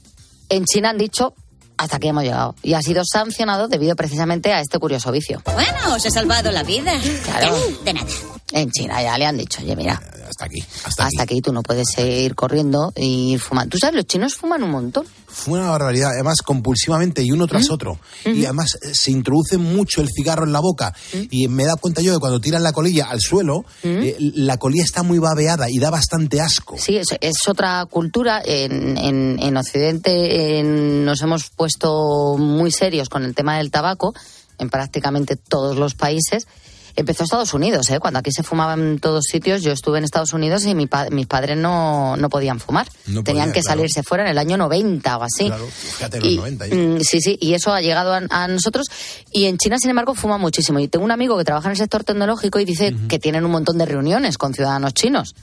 [0.48, 1.34] en China han dicho
[1.76, 2.54] hasta aquí hemos llegado.
[2.62, 5.42] Y ha sido sancionado debido precisamente a este curioso vicio.
[5.54, 6.92] Bueno, os he salvado la vida.
[7.24, 7.56] Claro.
[7.84, 8.06] De nada.
[8.52, 10.00] En China ya le han dicho, oye, mira,
[10.32, 11.40] hasta aquí, hasta, aquí.
[11.40, 13.70] tú no puedes ir corriendo y fumando.
[13.70, 15.06] Tú sabes, los chinos fuman un montón.
[15.26, 17.98] Fue una barbaridad, además compulsivamente y uno tras otro.
[18.24, 20.94] Y además eh, se introduce mucho el cigarro en la boca.
[21.30, 24.58] Y me he dado cuenta yo de cuando tiran la colilla al suelo, eh, la
[24.58, 26.76] colilla está muy babeada y da bastante asco.
[26.78, 28.42] Sí, es, es otra cultura.
[28.44, 34.14] En, en- en Occidente en- nos hemos puesto muy serios con el tema del tabaco,
[34.58, 36.46] en prácticamente todos los países.
[36.94, 37.98] Empezó Estados Unidos, ¿eh?
[38.00, 39.62] cuando aquí se fumaba en todos sitios.
[39.62, 42.86] Yo estuve en Estados Unidos y mi pa- mis padres no, no podían fumar.
[43.06, 43.78] No Tenían que claro.
[43.78, 45.46] salirse fuera en el año 90 o así.
[45.46, 46.66] Claro, fíjate, los Y, 90.
[46.68, 46.74] ya.
[46.74, 48.86] mm, sí, sí, y eso ha llegado a, a nosotros.
[49.32, 50.78] Y en China, sin embargo, fuma muchísimo.
[50.80, 53.50] Y tengo un amigo que trabaja en el sector tecnológico y dice que tienen un
[53.52, 55.34] montón de reuniones con ciudadanos chinos.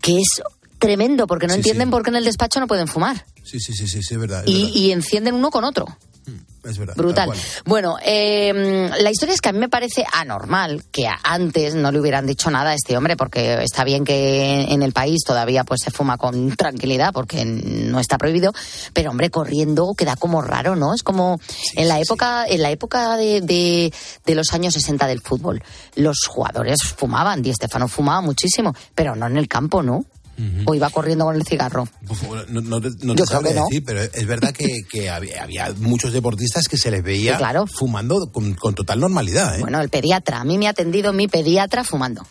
[0.00, 0.42] Que es
[0.78, 1.90] tremendo, porque no Sí, entienden sí.
[1.92, 3.24] por qué en el despacho no pueden fumar.
[3.42, 4.44] Sí, sí, sí, sí, sí, es verdad.
[4.44, 5.86] Es Y, verdad, y encienden uno con otro.
[6.64, 7.28] Es verdad, Brutal.
[7.64, 12.00] Bueno, eh, la historia es que a mí me parece anormal que antes no le
[12.00, 15.80] hubieran dicho nada a este hombre, porque está bien que en el país todavía pues
[15.84, 18.52] se fuma con tranquilidad, porque no está prohibido,
[18.92, 20.92] pero hombre, corriendo queda como raro, ¿no?
[20.94, 21.38] Es como
[21.74, 23.92] en la época, en la época de, de-
[24.24, 25.62] de los años 60 del fútbol,
[25.94, 30.04] los jugadores fumaban, Di Stefano fumaba muchísimo, pero no en el campo, ¿no?
[30.66, 31.88] O iba corriendo con el cigarro.
[32.48, 33.66] No, no te, no Yo te creo sabría que no.
[33.66, 37.38] decir, pero es verdad que, que había, había muchos deportistas que se les veía Sí,
[37.38, 37.66] claro.
[37.66, 39.56] fumando con, con total normalidad.
[39.56, 39.60] ¿eh?
[39.60, 42.26] Bueno, el pediatra, a mí me ha atendido mi pediatra fumando.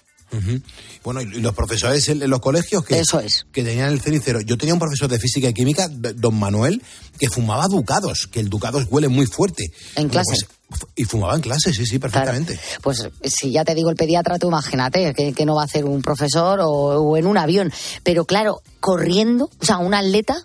[1.03, 3.45] Bueno, y los profesores en los colegios que, Eso es.
[3.51, 4.41] que tenían el cenicero.
[4.41, 6.81] Yo tenía un profesor de física y química, don Manuel,
[7.19, 9.65] que fumaba ducados, que el ducados huele muy fuerte.
[9.95, 10.45] En Bueno, clase.
[10.69, 12.59] pues, y fumaba en clase, sí, sí, perfectamente.
[12.81, 15.85] Pues si ya te digo el pediatra, tú imagínate que, que no va a hacer
[15.85, 17.71] un profesor o, o en un avión.
[18.03, 20.43] Pero claro, corriendo, o sea, un atleta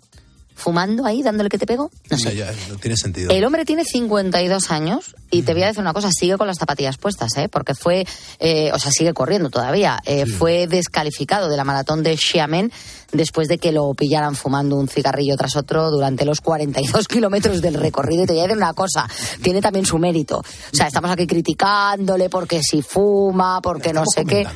[0.61, 1.91] fumando ahí, dándole que te pego.
[2.11, 3.31] O sea, ya no tiene sentido.
[3.31, 6.59] El hombre tiene 52 años y te voy a decir una cosa, sigue con las
[6.59, 7.49] zapatillas puestas, ¿eh?
[7.49, 8.07] porque fue,
[8.39, 10.01] eh, o sea, sigue corriendo todavía.
[10.05, 12.73] Eh, Fue descalificado de la maratón de Xiamen
[13.13, 17.75] después de que lo pillaran fumando un cigarrillo tras otro durante los 42 kilómetros del
[17.75, 18.25] recorrido.
[18.25, 19.09] Y te voy a decir una cosa,
[19.43, 20.39] tiene también su mérito.
[20.39, 24.47] O sea, estamos aquí criticándole porque si fuma, porque no sé qué.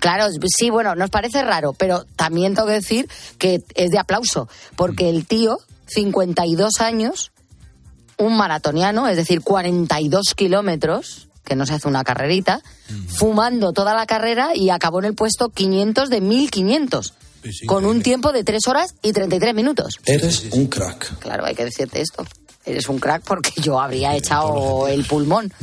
[0.00, 0.26] Claro,
[0.56, 5.08] sí, bueno, nos parece raro, pero también tengo que decir que es de aplauso, porque
[5.08, 7.32] el tío, 52 años,
[8.18, 12.62] un maratoniano, es decir, 42 kilómetros, que no se hace una carrerita,
[13.08, 17.14] fumando toda la carrera y acabó en el puesto 500 de 1500,
[17.66, 19.98] con un tiempo de 3 horas y 33 minutos.
[20.06, 21.18] Eres un crack.
[21.18, 22.24] Claro, hay que decirte esto.
[22.66, 25.52] Eres un crack porque yo habría echado el pulmón.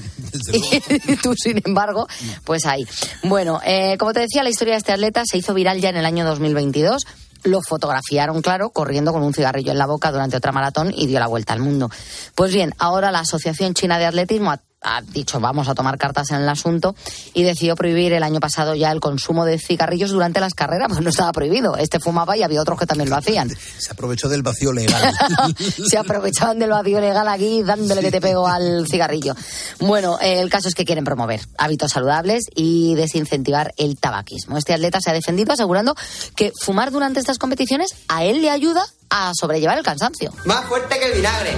[1.07, 2.07] Y tú, sin embargo,
[2.45, 2.87] pues ahí.
[3.23, 5.97] Bueno, eh, como te decía, la historia de este atleta se hizo viral ya en
[5.97, 7.05] el año 2022.
[7.43, 11.19] Lo fotografiaron, claro, corriendo con un cigarrillo en la boca durante otra maratón y dio
[11.19, 11.89] la vuelta al mundo.
[12.35, 14.51] Pues bien, ahora la Asociación China de Atletismo
[14.81, 16.95] ha, dicho vamos a tomar cartas en el asunto
[17.33, 21.01] y decidió prohibir el año pasado ya el consumo de cigarrillos durante las carreras, pues
[21.01, 21.77] no estaba prohibido.
[21.77, 23.49] Este fumaba y había otros que también lo hacían.
[23.49, 25.13] Se aprovechó del vacío legal.
[25.89, 29.35] se aprovechaban del vacío legal aquí dándole que te pego al cigarrillo.
[29.79, 34.57] Bueno, eh, el caso es que quieren promover hábitos saludables y desincentivar el tabaquismo.
[34.57, 35.95] Este atleta se ha defendido asegurando
[36.35, 40.33] que fumar durante estas competiciones a él le ayuda a sobrellevar el cansancio.
[40.45, 41.51] Más fuerte que el vinagre.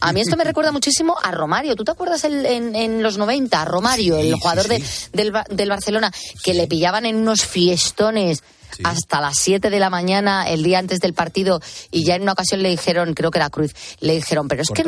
[0.00, 1.74] A mí esto me recuerda muchísimo a Romario.
[1.76, 3.60] ¿Tú te acuerdas el- en, en los 90?
[3.60, 4.82] A Romario, el jugador de-
[5.12, 6.12] del Barcelona,
[6.44, 8.42] que le pillaban en unos fiestones
[8.84, 11.60] hasta las 7 de la mañana el día antes del partido
[11.90, 14.68] y ya en una ocasión le dijeron, creo que era Cruz, le dijeron, pero es
[14.70, 14.84] que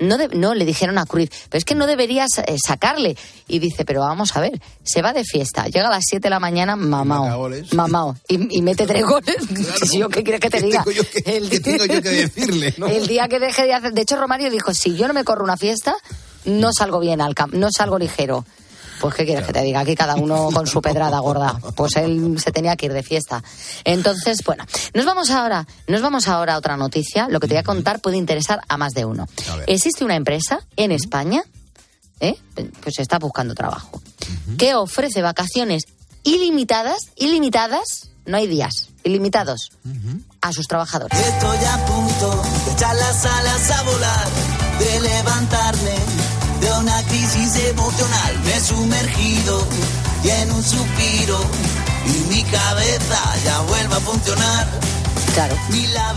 [0.00, 3.16] no, de- no, le dijeron a Cruz, pero es que no deberías eh, sacarle.
[3.48, 6.30] Y dice, pero vamos a ver, se va de fiesta, llega a las 7 de
[6.30, 9.36] la mañana, mamao, mamao, y, y mete tres goles.
[9.92, 10.84] Yo qué quieres que te diga?
[11.26, 12.74] el, ¿Qué tengo yo que decirle?
[12.78, 12.86] no?
[12.88, 13.92] el día que deje de hacer.
[13.92, 15.94] De hecho, Romario dijo: si yo no me corro una fiesta,
[16.44, 18.44] no salgo bien al campo, no salgo ligero.
[19.02, 19.80] Pues, ¿qué quieres que te diga?
[19.80, 21.58] Aquí cada uno con su pedrada gorda.
[21.74, 23.42] Pues él se tenía que ir de fiesta.
[23.82, 27.26] Entonces, bueno, nos vamos ahora, nos vamos ahora a otra noticia.
[27.28, 29.26] Lo que te voy a contar puede interesar a más de uno.
[29.66, 31.42] Existe una empresa en España,
[32.20, 32.36] ¿eh?
[32.80, 34.00] pues está buscando trabajo,
[34.56, 35.82] que ofrece vacaciones
[36.22, 39.70] ilimitadas, ilimitadas, no hay días, ilimitados,
[40.40, 41.18] a sus trabajadores.
[41.18, 44.28] Estoy a punto de echar las alas a volar,
[44.78, 46.01] de levantarme
[46.82, 48.40] una crisis emocional.
[48.44, 49.66] Me he sumergido
[50.24, 51.38] y en un suspiro
[52.06, 54.66] y mi cabeza ya vuelve a funcionar.
[55.34, 55.56] Claro.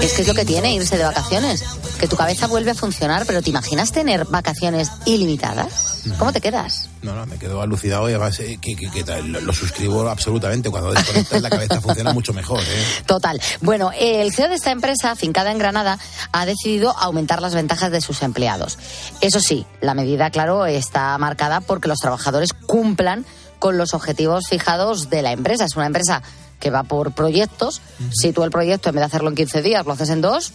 [0.02, 1.64] Es que es lo que tiene irse de vacaciones.
[2.00, 6.02] Que tu cabeza vuelve a funcionar, pero ¿te imaginas tener vacaciones ilimitadas?
[6.20, 6.90] ¿Cómo te quedas?
[7.02, 10.70] No, no, me quedo alucinado y además eh, que, que- que lo, lo suscribo absolutamente.
[10.70, 12.60] Cuando desconectas la cabeza funciona mucho mejor.
[12.60, 12.86] ¿eh?
[13.06, 13.42] Total.
[13.62, 15.98] Bueno, el CEO de esta empresa, afincada en Granada,
[16.34, 18.78] ha decidido aumentar las ventajas de sus empleados.
[19.22, 23.26] Eso sí, la medida, claro, está marcada porque los trabajadores cumplan
[23.60, 25.64] con los objetivos fijados de la empresa.
[25.66, 26.22] Es una empresa
[26.66, 27.80] que va por proyectos.
[28.12, 30.52] Si tú el proyecto, en vez de hacerlo en 15 días, lo haces en dos,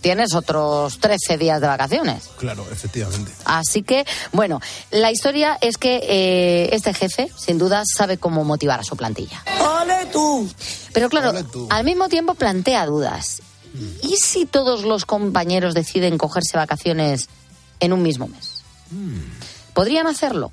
[0.00, 2.30] tienes otros 13 días de vacaciones.
[2.38, 3.32] Claro, efectivamente.
[3.44, 4.60] Así que, bueno,
[4.92, 9.42] la historia es que eh, este jefe, sin duda, sabe cómo motivar a su plantilla.
[9.60, 10.48] ¡Ole tú!
[10.92, 11.32] Pero claro,
[11.68, 13.42] al mismo tiempo plantea dudas.
[14.02, 17.28] ¿Y si todos los compañeros deciden cogerse vacaciones
[17.80, 18.62] en un mismo mes?
[19.74, 20.52] ¿Podrían hacerlo?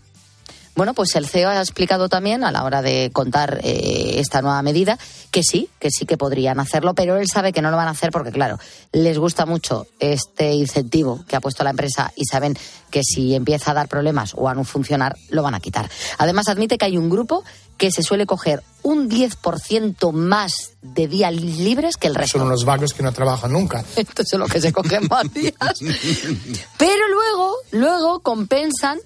[0.77, 4.61] Bueno, pues el CEO ha explicado también a la hora de contar eh, esta nueva
[4.61, 4.99] medida
[5.31, 7.91] que sí, que sí que podrían hacerlo, pero él sabe que no lo van a
[7.91, 8.59] hacer porque, claro,
[8.91, 12.55] les gusta mucho este incentivo que ha puesto la empresa y saben
[12.91, 15.89] que si empieza a dar problemas o a no funcionar, lo van a quitar.
[16.19, 17.43] Además, admite que hay un grupo
[17.77, 22.37] que se suele coger un 10% más de días libres que el resto.
[22.37, 23.83] Son unos vagos que no trabajan nunca.
[23.95, 25.55] Estos son los que se cogen más días.
[26.77, 28.99] Pero luego, luego compensan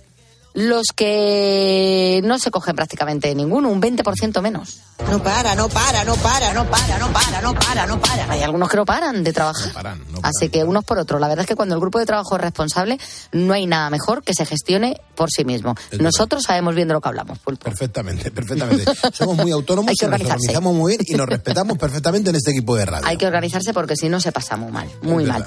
[0.53, 4.81] los que no se cogen prácticamente ninguno, un 20% menos.
[5.09, 8.31] No para, no para, no para, no para, no para, no para, no para.
[8.31, 9.97] Hay algunos que no paran de trabajar.
[10.23, 11.19] Así que unos por otros.
[11.19, 12.97] La verdad es que cuando el grupo de trabajo es responsable,
[13.33, 15.75] no hay nada mejor que se gestione por sí mismo.
[15.99, 17.39] Nosotros sabemos bien de lo que hablamos.
[17.39, 17.65] Pulpo.
[17.65, 18.85] Perfectamente, perfectamente.
[19.13, 20.43] Somos muy autónomos, Hay que nos organizarse.
[20.43, 23.05] organizamos muy bien y nos respetamos perfectamente en este equipo de radio.
[23.05, 25.45] Hay que organizarse porque si no se pasa muy mal, muy mal.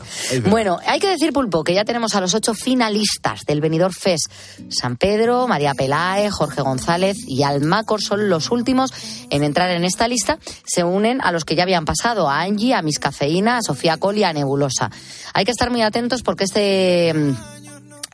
[0.50, 4.26] Bueno, hay que decir, Pulpo, que ya tenemos a los ocho finalistas del Benidorm Fest.
[4.68, 8.92] San Pedro, María Pelae, Jorge González y Almacor son los últimos
[9.30, 10.38] en entrar en esta lista.
[10.64, 13.96] Se unen a los que ya habían pasado, a Angie, a Miss Cafeína, a Sofía
[13.96, 14.90] Coli, a Nebulosa.
[15.32, 17.12] Hay que estar muy atentos porque este...
[17.14, 17.36] mm,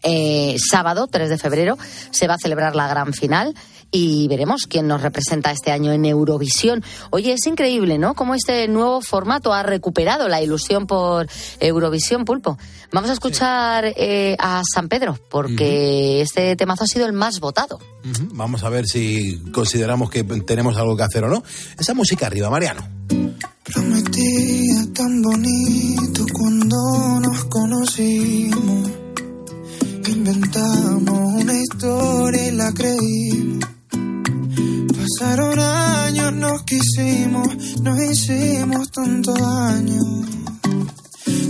[0.02, 1.76] eh, sábado, 3 de febrero,
[2.10, 3.54] se va a celebrar la gran final
[3.90, 6.84] y veremos quién nos representa este año en Eurovisión.
[7.10, 8.14] Oye, es increíble, ¿no?
[8.14, 11.26] Cómo este nuevo formato ha recuperado la ilusión por
[11.58, 12.58] Eurovisión, Pulpo.
[12.92, 17.78] Vamos a escuchar eh, a San Pedro, porque este temazo ha sido el más votado.
[18.32, 21.42] Vamos a ver si consideramos que tenemos algo que hacer o no.
[21.78, 22.86] Esa música arriba, Mariano.
[23.64, 28.90] Prometía tan bonito cuando nos conocimos.
[30.08, 33.69] Inventamos una historia y la creímos.
[35.20, 37.46] Pasaron años, nos quisimos,
[37.82, 40.00] nos hicimos tanto daño.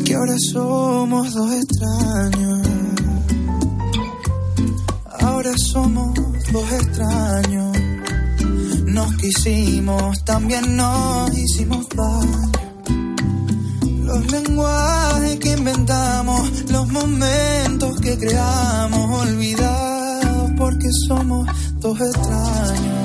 [0.05, 2.67] Que ahora somos dos extraños.
[5.21, 6.15] Ahora somos
[6.51, 7.79] dos extraños.
[8.87, 12.51] Nos quisimos, también nos hicimos daño.
[14.03, 21.47] Los lenguajes que inventamos, los momentos que creamos, olvidados porque somos
[21.79, 23.00] dos extraños.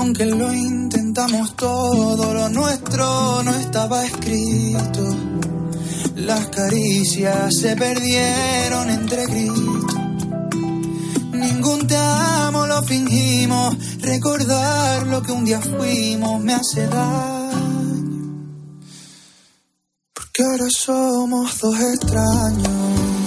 [0.00, 5.04] Aunque lo intentamos todo, lo nuestro no estaba escrito.
[6.16, 9.94] Las caricias se perdieron entre gritos.
[11.32, 13.76] Ningún te amo lo fingimos.
[14.00, 18.38] Recordar lo que un día fuimos me hace daño.
[20.14, 23.19] Porque ahora somos dos extraños.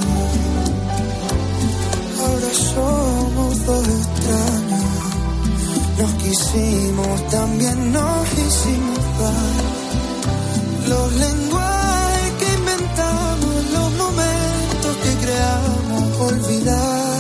[6.33, 10.89] Quisimos, también nos hicimos dar.
[10.89, 17.13] Los lenguajes que inventamos, los momentos que creamos, olvidados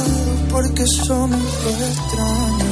[0.49, 2.62] porque somos extraños.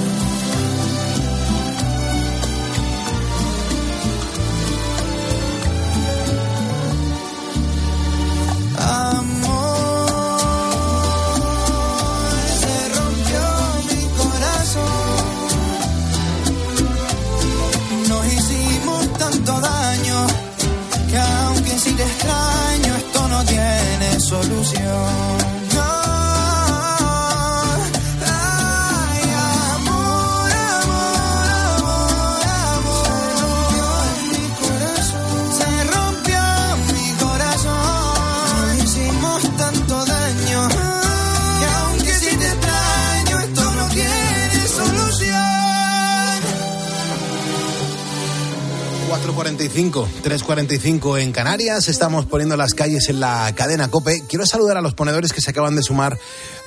[49.71, 51.87] 4.45, 3.45 en Canarias.
[51.87, 54.23] Estamos poniendo las calles en la cadena Cope.
[54.27, 56.17] Quiero saludar a los ponedores que se acaban de sumar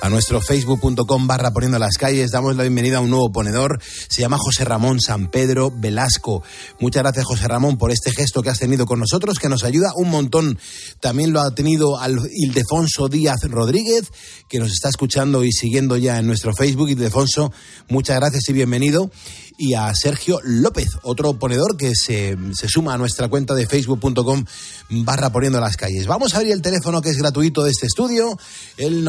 [0.01, 2.31] a nuestro facebook.com barra poniendo las calles.
[2.31, 3.81] Damos la bienvenida a un nuevo ponedor.
[3.81, 6.43] Se llama José Ramón San Pedro Velasco.
[6.79, 9.91] Muchas gracias, José Ramón, por este gesto que has tenido con nosotros, que nos ayuda
[9.95, 10.59] un montón.
[10.99, 14.11] También lo ha tenido al Ildefonso Díaz Rodríguez,
[14.49, 16.89] que nos está escuchando y siguiendo ya en nuestro Facebook.
[16.89, 17.51] Ildefonso,
[17.89, 19.11] muchas gracias y bienvenido
[19.57, 24.43] y a Sergio López, otro ponedor que se, se suma a nuestra cuenta de facebook.com
[24.89, 26.07] barra poniendo las calles.
[26.07, 28.37] Vamos a abrir el teléfono que es gratuito de este estudio,
[28.77, 29.03] el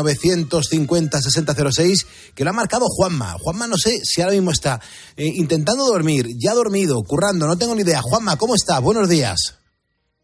[0.79, 3.37] 950-6006, que lo ha marcado Juanma.
[3.41, 4.81] Juanma no sé si ahora mismo está
[5.17, 8.01] eh, intentando dormir, ya dormido, currando, no tengo ni idea.
[8.03, 8.79] Juanma, ¿cómo está?
[8.81, 9.59] Buenos días.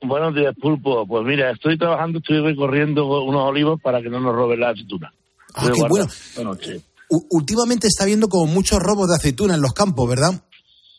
[0.03, 1.07] Buenos días, Pulpo.
[1.07, 5.13] Pues mira, estoy trabajando, estoy recorriendo unos olivos para que no nos roben la aceituna.
[5.55, 6.07] Ah, qué bueno.
[7.31, 10.43] Últimamente está habiendo como muchos robos de aceituna en los campos, ¿verdad?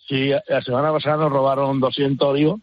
[0.07, 2.61] Sí, la semana pasada nos robaron 200 olivos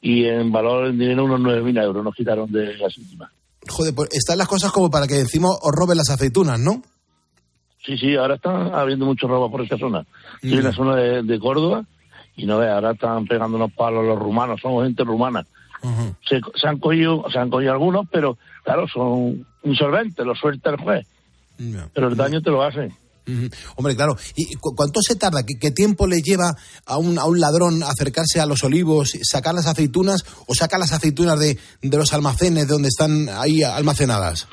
[0.00, 3.30] y en valor en dinero unos 9.000 euros nos quitaron de la aceituna.
[3.70, 6.82] Joder, pues están las cosas como para que encima os roben las aceitunas, ¿no?
[7.84, 10.04] Sí, sí, ahora están habiendo muchos robos por esta zona.
[10.42, 11.84] Estoy en la zona de, de Córdoba
[12.36, 15.46] y no veas, ahora están pegando unos palos los rumanos, somos gente rumana.
[16.28, 20.76] Se, se han cogido, se han cogido algunos, pero claro, son insolventes, los suelta el
[20.76, 21.06] juez.
[21.94, 22.92] Pero el daño te lo hacen.
[23.76, 24.16] Hombre, claro.
[24.36, 25.42] ¿Y cu- cuánto se tarda?
[25.44, 26.56] ¿Qué, qué tiempo le lleva
[26.86, 30.92] a un, a un ladrón acercarse a los olivos, sacar las aceitunas o sacar las
[30.92, 34.48] aceitunas de, de los almacenes de donde están ahí almacenadas?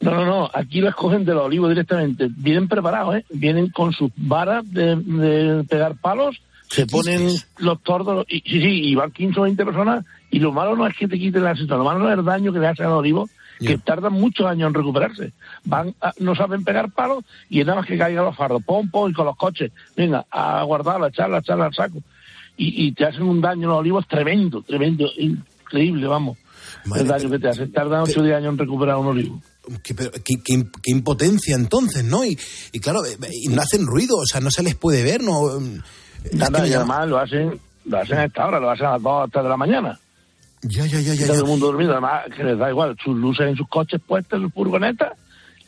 [0.00, 2.28] No, no, no, aquí las cogen de los olivos directamente.
[2.36, 3.24] Vienen preparados, ¿eh?
[3.30, 6.36] Vienen con sus varas de, de pegar palos,
[6.70, 10.52] se ponen los tordos, y, sí, sí, y van 15 o 20 personas, y lo
[10.52, 12.58] malo no es que te quiten la aceituna, lo malo no es el daño que
[12.58, 13.28] le hacen al olivo,
[13.66, 15.32] que tardan muchos años en recuperarse.
[15.64, 19.10] Van, a- no saben pegar palos, y nada más que caigan los fardos, pom, pom,
[19.10, 21.98] y con los coches, venga, a guardarla, a echarla, a echarla al saco.
[22.56, 26.38] Y, y te hacen un daño en los olivos tremendo, tremendo, increíble, vamos.
[26.96, 27.66] el daño que te hace.
[27.68, 29.40] Tardan 8 o 10 años en recuperar un olivo.
[29.82, 30.10] Qué, qué-
[30.44, 32.24] qué- qué impotencia entonces, ¿no?
[32.24, 32.38] Y,
[32.72, 35.42] y claro, eh, y no hacen ruido, o sea, no se les puede ver, ¿no?
[35.60, 35.82] Mm,
[36.32, 39.24] Nada, y además lo hacen, lo hacen a esta hora, lo hacen a las 2
[39.24, 39.98] o 3 de la mañana.
[40.62, 41.26] Ya, ya, ya, ya.
[41.26, 44.40] todo el mundo dormido, además que les da igual, sus luces en sus coches puestas,
[44.40, 45.12] en furgonetas,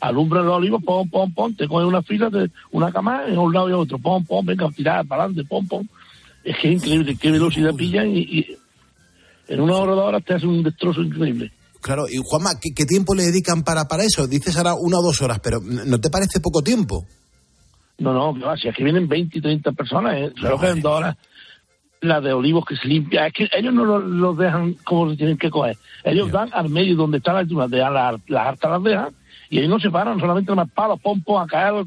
[0.01, 3.53] alumbran los olivos, pom, pom, pom, te cogen una fila de una cama en un
[3.53, 5.87] lado y otro, pom, pom, venga, tirar para adelante, pom, pom.
[6.43, 8.57] Es que es increíble, qué velocidad pillan y, y
[9.47, 11.51] en una hora o dos horas te hacen un destrozo increíble.
[11.81, 14.27] Claro, y Juanma, ¿qué, qué tiempo le dedican para, para eso?
[14.27, 17.05] Dices ahora una o dos horas, pero ¿no te parece poco tiempo?
[17.97, 20.33] No, no, que si es que vienen 20 y 30 personas, ¿eh?
[20.35, 21.17] se lo en dos horas.
[22.01, 25.37] La de olivos que se limpia, es que ellos no los, dejan como se tienen
[25.37, 25.77] que coger.
[26.03, 29.15] Ellos dan al medio donde está la altura, dejan las, las hartas las dejan
[29.51, 31.85] y ahí no se paran, solamente más palos, pom, pom, a caer.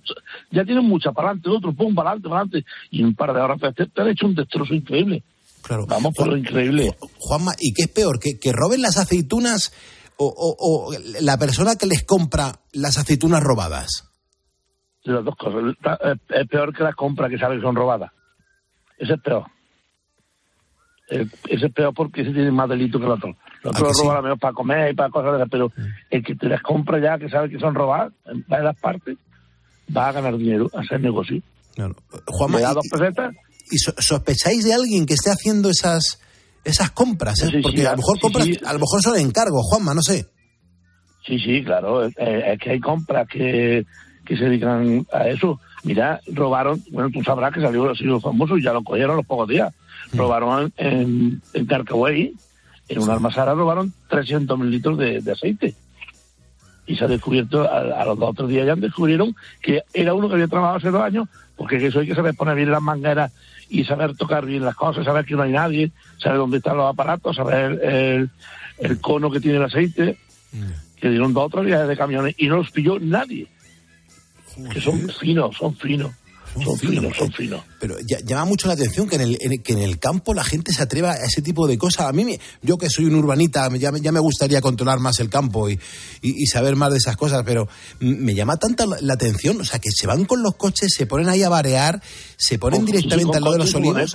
[0.53, 2.67] Ya tienen muchas para adelante, otro, pum, para adelante, para adelante.
[2.91, 5.25] Y un par de horas te, te han hecho un destrozo increíble.
[5.63, 5.87] Claro.
[5.89, 6.95] Vamos por lo increíble.
[7.19, 8.21] Juanma, ¿y qué es peor?
[8.21, 9.73] ¿Que, que roben las aceitunas
[10.17, 10.93] o, o- o
[11.23, 14.13] la persona que les compra las aceitunas robadas?
[15.05, 15.75] Las dos cosas.
[16.05, 18.13] Es, es peor que las compras que saben que son robadas.
[18.99, 19.45] Ese es peor.
[21.11, 23.37] Eh, ese es peor porque ese tiene más delito que el otro.
[23.63, 25.73] El otro lo roba a lo mejor para comer y para cosas de esas, pero
[26.11, 29.17] el que te las compra ya, que sabe que son robadas, en varias partes,
[29.95, 31.41] va a ganar dinero, a hacer negocio.
[32.27, 33.35] Juanma, Le da dos pesetas,
[33.71, 36.21] ¿Y so- sospecháis de alguien que esté haciendo esas
[36.65, 37.43] esas compras?
[37.43, 37.47] eh?
[37.47, 38.59] Sí, sí, Porque sí, a lo mejor sí, compras, sí.
[38.65, 40.27] a lo mejor son encargos, Juanma, no sé.
[41.27, 42.05] Sí, sí, claro.
[42.05, 43.85] Es, es que hay compras que,
[44.25, 45.61] que se dedican a eso.
[45.83, 49.27] Mira, robaron, bueno, tú sabrás que salió, ha sido famoso y ya lo cogieron los
[49.27, 49.75] pocos días.
[50.13, 52.35] Robaron en, en Carcahuey,
[52.89, 55.75] en una almazara robaron 300 mil litros de, de aceite.
[56.87, 60.13] Y se ha descubierto, a, a los dos o tres días ya descubrieron que era
[60.13, 62.71] uno que había trabajado hace dos años, porque que eso hay que saber poner bien
[62.71, 63.33] las mangueras
[63.71, 66.93] y saber tocar bien las cosas, saber que no hay nadie, saber dónde están los
[66.93, 68.31] aparatos, saber el,
[68.79, 70.19] el cono que tiene el aceite,
[71.01, 73.49] que dieron dos o tres viajes de camiones y no los pilló nadie.
[74.73, 76.13] Que son finos, son finos.
[76.63, 77.63] Son finos, son finos.
[77.81, 80.45] Pero ya- llama mucho la atención que en, el, en- que en el campo la
[80.45, 82.07] gente se atreva a ese tipo de cosas.
[82.07, 85.29] A mí, yo que soy un urbanita, ya, me- ya me gustaría controlar más el
[85.31, 85.75] campo y,
[86.23, 87.69] y- y saber más de esas cosas, pero
[88.01, 91.07] me llama tanta la, la atención, o sea, que se van con los coches, se
[91.07, 92.01] ponen ahí a barear,
[92.37, 94.15] se ponen Con- directamente sí, al lado de los olivos.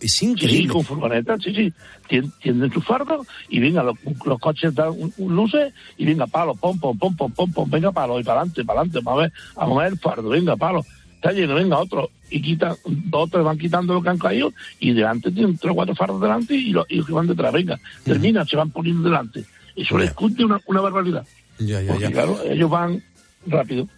[0.00, 0.72] Es Sí, sí, increíble.
[0.72, 1.72] con furgonetas, sí, sí.
[2.10, 6.26] Tien- Tienden sus fardos y venga, los, los coches dan un- un luces y venga,
[6.26, 9.14] palo, pom, pom, pom, pom, pom, pom, venga, palo, y para adelante, para adelante, a
[9.14, 10.84] ver, a mover el fardo, venga, palo.
[11.24, 12.10] Está lleno, venga, otro.
[12.28, 15.74] Y quitan, dos, tres van quitando lo que han caído y delante tienen tres o
[15.74, 19.42] cuatro fardos delante y los, que van detrás, venga, terminan, se van poniendo delante.
[19.74, 21.26] Eso les cunde una, una barbaridad.
[21.58, 22.10] Ya, ya, Porque, ya.
[22.12, 23.02] claro, ellos van
[23.46, 23.88] rápido.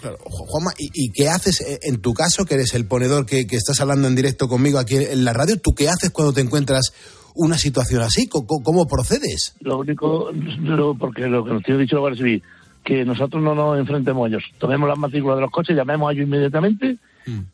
[0.00, 3.26] Claro, Ju- Juanma, ¿y, y qué haces eh, en tu caso, que eres el ponedor
[3.26, 5.56] que, que estás hablando en directo conmigo aquí en la radio?
[5.60, 6.92] ¿Tú qué haces cuando te encuentras
[7.36, 8.26] una situación así?
[8.26, 9.54] ¿Cómo, cómo procedes?
[9.60, 12.42] Lo único, lo- porque lo que nos tiene dicho la Guardia Civil,
[12.84, 14.44] que nosotros no nos enfrentemos a ellos.
[14.58, 16.96] Tomemos las matrículas de los coches, llamemos a ellos inmediatamente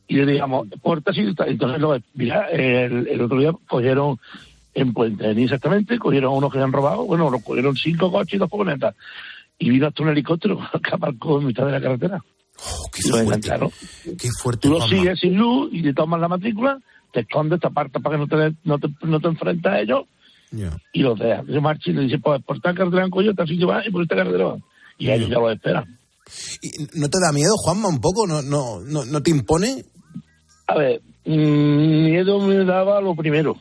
[0.06, 0.66] y le digamos,
[1.04, 1.46] así, está.
[1.46, 4.18] entonces lo, mira, el, el otro día cogieron
[4.74, 8.38] en Puente exactamente, cogieron a unos que habían robado, bueno, los cogieron cinco coches y
[8.38, 8.94] dos furgonetas.
[9.58, 12.24] Y vino hasta un helicóptero que aparcó en mitad de la carretera.
[13.04, 13.70] y lo engancharon.
[14.18, 16.78] Qué fuerte, Tú lo sigues sin luz y te tomas la matrícula,
[17.12, 20.04] te escondes, te apartas para que no te, no te, no te enfrentas a ellos
[20.52, 20.70] Ya.
[20.92, 21.44] y los dejas.
[21.46, 24.02] Se marcha y le dice, pues por esta carretera Coyote, así que va y por
[24.02, 24.62] esta carretera van.
[24.98, 25.98] Y ellos ya lo esperan.
[26.60, 28.26] ¿Y ¿No te da miedo, Juanma, un poco?
[28.26, 29.84] ¿No, no, no, no te impone?
[30.66, 33.56] A ver, mm, miedo me daba lo primero.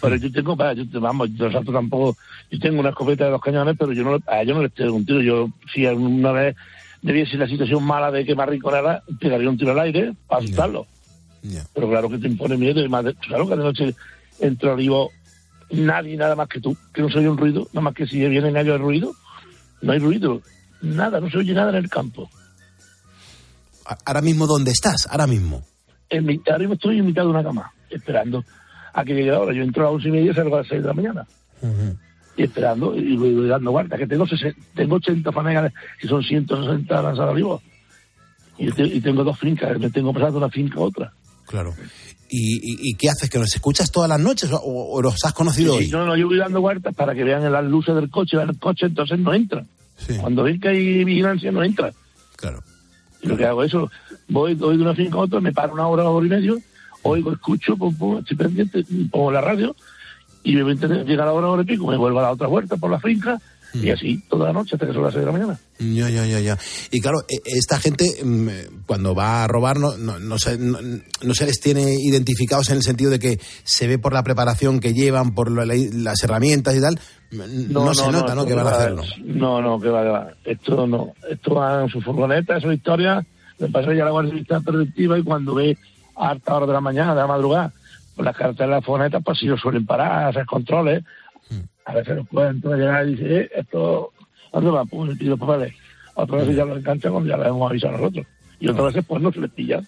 [0.00, 2.16] Pero yo tengo, va, yo, te- vamos, yo salto tampoco,
[2.50, 4.72] yo tengo una escopeta de dos cañones, pero yo no, le- a ellos no les
[4.72, 5.20] pego un tiro.
[5.22, 6.56] Yo, si alguna vez
[7.02, 10.86] debiese la situación mala de que me arrinconara, pegaría un tiro al aire para asustarlo.
[11.74, 13.94] Pero claro que te impone miedo, y más de- claro que de noche
[14.40, 15.10] entro vivo
[15.70, 18.18] nadie, nada más que tú, que no se oye un ruido, nada más que si
[18.28, 19.12] vienen ellos el ruido,
[19.82, 20.42] no hay ruido,
[20.82, 22.28] nada, no se oye nada en el campo.
[24.04, 25.06] Ahora mismo, ¿dónde estás?
[25.10, 25.62] Ahora mismo.
[26.10, 28.44] En mi, ahora mismo estoy en mitad de una cama, esperando
[28.92, 29.54] a que llegue la hora.
[29.54, 31.26] Yo entro a las once y media y salgo a las seis de la mañana.
[32.36, 36.22] Y esperando y voy, voy dando vueltas, que tengo, 60 tengo 80 fanegas, que son
[36.22, 37.62] 160 lanzadas vivos.
[38.58, 41.12] Y, te- y tengo dos fincas, me tengo pasando una finca a otra.
[41.46, 41.74] Claro.
[42.30, 43.30] ¿Y, y, y qué haces?
[43.30, 45.88] ¿Que nos escuchas todas las noches o, o los has conocido Sí, hoy?
[45.90, 48.58] no, no, yo voy dando vueltas para que vean las luces del coche, vean el
[48.58, 49.66] coche, entonces no entran.
[50.20, 51.92] Cuando ven que hay vigilancia, no entran.
[52.36, 52.62] Claro.
[53.20, 53.90] Y lo que hago es eso,
[54.28, 56.58] voy, voy de una finca a otra, me paro una hora, hora y medio,
[57.02, 59.74] oigo, escucho, pum, pum, estoy pendiente, pongo la radio,
[60.44, 62.90] y me llega la hora, hora y pico, me vuelvo a la otra vuelta por
[62.90, 63.38] la finca,
[63.74, 65.58] y así toda la noche hasta que son las seis de la mañana.
[65.78, 66.58] Ya, ya, ya, ya.
[66.90, 70.78] Y claro, e- esta gente mm, cuando va a robar no, no, no se, no,
[70.80, 74.80] no se les tiene identificados en el sentido de que se ve por la preparación
[74.80, 76.98] que llevan, por la- las herramientas y tal.
[77.30, 78.46] No, se nota, ¿no?
[78.46, 79.02] Que van a hacerlo.
[79.24, 80.28] No, no, que va, que va.
[80.44, 81.12] Esto no.
[81.28, 83.24] Esto va en su furgoneta, es una historia.
[83.58, 85.76] Me pasa ya la Guardia Civil está preventiva y cuando ve
[86.16, 87.72] a alta hora de la mañana, de la madrugada,
[88.16, 91.04] por las carreteras de la furgoneta, pues lo suelen parar, hacer controles.
[91.84, 94.12] A veces los pueden llegar y decir, eh, esto,
[94.52, 94.84] ¿dónde va?
[94.84, 95.74] Pum, y los papeles.
[96.14, 98.26] Otras veces ya los enganchan cuando ya les hemos avisado nosotros.
[98.60, 99.80] Y otras veces, pues no se les pilla.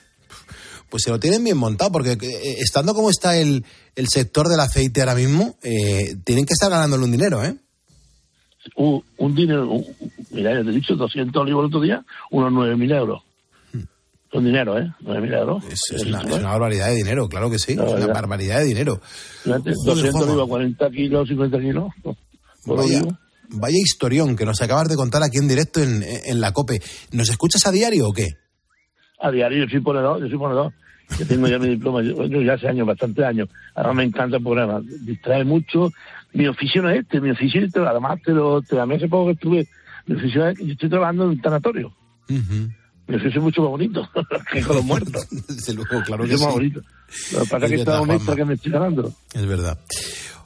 [0.90, 3.64] Pues se lo tienen bien montado, porque eh, estando como está el,
[3.94, 7.54] el sector del aceite ahora mismo, eh, tienen que estar ganándole un dinero, ¿eh?
[8.76, 9.86] Un, un dinero, un-
[10.30, 13.22] mira, ya te he dicho, 200 olivos el otro día, unos 9.000 euros.
[14.32, 14.86] Son dinero, ¿eh?
[15.02, 15.64] 9.000 euros.
[15.64, 17.74] Es, es una, es una barbaridad de dinero, claro que sí.
[17.74, 19.00] No, es una barbaridad de dinero.
[19.42, 20.32] Fíjate, Joder, 200 Juanma.
[20.32, 21.92] olivos, 40 kilos, 50 kilos.
[22.64, 23.02] Por Vaya,
[23.48, 26.80] vaya historión que nos acabas de contar aquí en directo en, en la COPE.
[27.12, 28.28] ¿Nos escuchas a diario o qué?
[29.20, 30.72] A diario, yo soy ponedor, yo soy ponedor.
[31.18, 33.48] Yo tengo ya mi diploma, yo, yo ya hace años, bastantes años.
[33.74, 35.90] Ahora me encanta el programa, distrae mucho.
[36.32, 38.94] Mi oficio no es este, mi oficio es este, además te lo, te, a mí
[38.94, 39.68] hace poco que estuve,
[40.06, 41.92] mi oficio es que yo estoy trabajando en un tanatorio.
[42.28, 44.08] Mi oficio es mucho más bonito
[44.52, 45.28] que con los muertos.
[45.48, 46.80] Desde luego, claro que es más bonito.
[47.32, 49.12] Lo que pasa es que Es está que me estoy ganando.
[49.34, 49.78] Es verdad.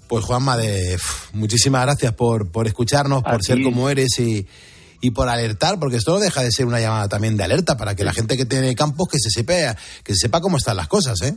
[0.09, 0.97] Pues Juanma, de,
[1.35, 4.47] muchísimas gracias por, por escucharnos, A por ser como eres y,
[5.05, 7.95] y por alertar, porque esto no deja de ser una llamada también de alerta para
[7.95, 10.89] que la gente que tiene campos que se sepa, que se sepa cómo están las
[10.89, 11.37] cosas, ¿eh?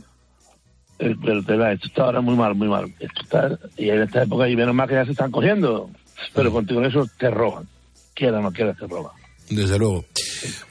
[0.98, 2.86] Eh, Pero te va, esto está ahora muy mal, muy mal.
[2.98, 5.90] Esto está, y en esta época, y menos mal que ya se están cogiendo.
[6.34, 7.68] Pero contigo eso te roban.
[8.14, 9.12] Quiera o no quiera, te roban.
[9.50, 10.06] Desde luego.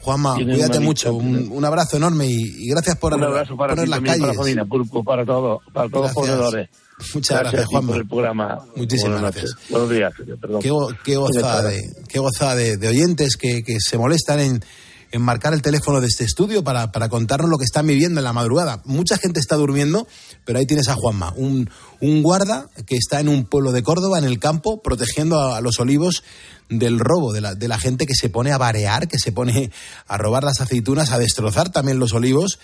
[0.01, 3.85] Juanma, cuídate mucho, un, un abrazo enorme y, y gracias por Un abrazo para poner
[3.85, 4.65] ti las para calles.
[4.67, 6.69] Pulpo, para todos, para todos los Gracias.
[7.13, 7.87] Muchas gracias, Juanma.
[7.93, 8.65] por el programa.
[8.75, 9.51] Muchísimas Buenas gracias.
[9.55, 9.69] noches.
[9.69, 10.61] Buenos días, perdón.
[10.61, 10.71] Qué,
[11.03, 14.65] qué gozada de, qué gozada de, de oyentes que, que se molestan en,
[15.11, 18.23] en marcar el teléfono de este estudio para, para contarnos lo que están viviendo en
[18.23, 18.81] la madrugada.
[18.85, 20.07] Mucha gente está durmiendo,
[20.43, 21.69] pero ahí tienes a Juanma, un,
[22.01, 25.61] un guarda que está en un pueblo de Córdoba, en el campo, protegiendo a, a
[25.61, 26.23] los olivos
[26.69, 29.71] del robo, de la, de la gente que se pone a barear, que se pone
[30.07, 32.59] a robar las aceitunas, a destrozar también los olivos.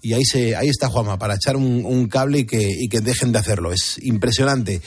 [0.00, 3.32] Y ahí, se, ahí está Juanma para echar un, cable y que, y que dejen
[3.32, 3.72] de hacerlo.
[3.72, 4.80] Es impresionante.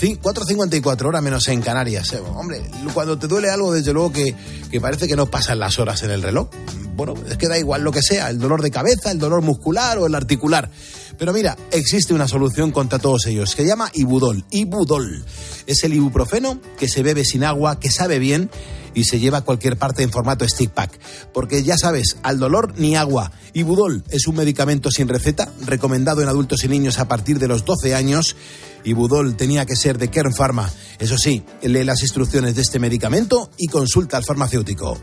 [0.00, 2.12] Cin- 4.54 horas menos en Canarias.
[2.14, 2.62] Eh, Hombre,
[2.94, 4.34] cuando te duele algo, desde luego que,
[4.70, 6.48] que parece que no pasan las horas en el reloj.
[6.96, 9.98] Bueno, es que da igual lo que sea, el dolor de cabeza, el dolor muscular
[9.98, 10.70] o el articular.
[11.18, 14.44] Pero mira, existe una solución contra todos ellos, que se llama Ibudol.
[14.50, 15.24] Ibudol
[15.66, 18.48] es el ibuprofeno que se bebe sin agua, que sabe bien
[18.94, 20.98] y se lleva a cualquier parte en formato stick pack.
[21.32, 23.32] Porque ya sabes, al dolor ni agua.
[23.52, 27.64] Ibudol es un medicamento sin receta, recomendado en adultos y niños a partir de los
[27.64, 28.36] 12 años.
[28.84, 30.70] Ibudol tenía que ser de Kern Pharma.
[30.98, 34.98] Eso sí, lee las instrucciones de este medicamento y consulta al farmacéutico.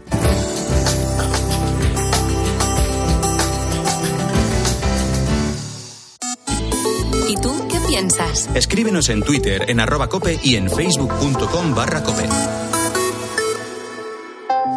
[7.28, 8.50] ¿Y tú qué piensas?
[8.54, 12.28] Escríbenos en Twitter, en arroba cope y en facebook.com barra cope.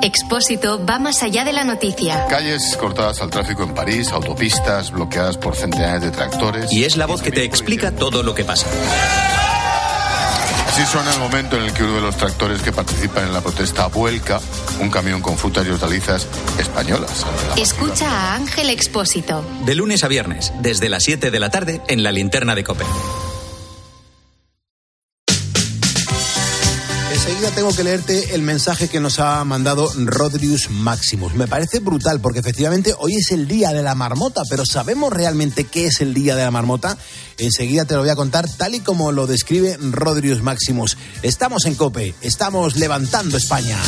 [0.05, 2.27] Expósito va más allá de la noticia.
[2.27, 6.71] Calles cortadas al tráfico en París, autopistas bloqueadas por centenares de tractores.
[6.71, 8.67] Y es la voz que te explica todo lo que pasa.
[10.69, 13.41] Así suena el momento en el que uno de los tractores que participan en la
[13.41, 14.43] protesta vuelca
[14.79, 16.27] un camión con frutas y hortalizas
[16.59, 17.25] españolas.
[17.57, 19.43] Escucha a Ángel Expósito.
[19.65, 22.85] De lunes a viernes, desde las 7 de la tarde, en la linterna de cope.
[27.55, 31.35] Tengo que leerte el mensaje que nos ha mandado Rodrius Maximus.
[31.35, 35.65] Me parece brutal porque efectivamente hoy es el día de la marmota, pero ¿sabemos realmente
[35.65, 36.99] qué es el día de la marmota?
[37.39, 40.97] Enseguida te lo voy a contar tal y como lo describe Rodrius Maximus.
[41.23, 43.79] Estamos en Cope, estamos levantando España.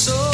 [0.00, 0.29] life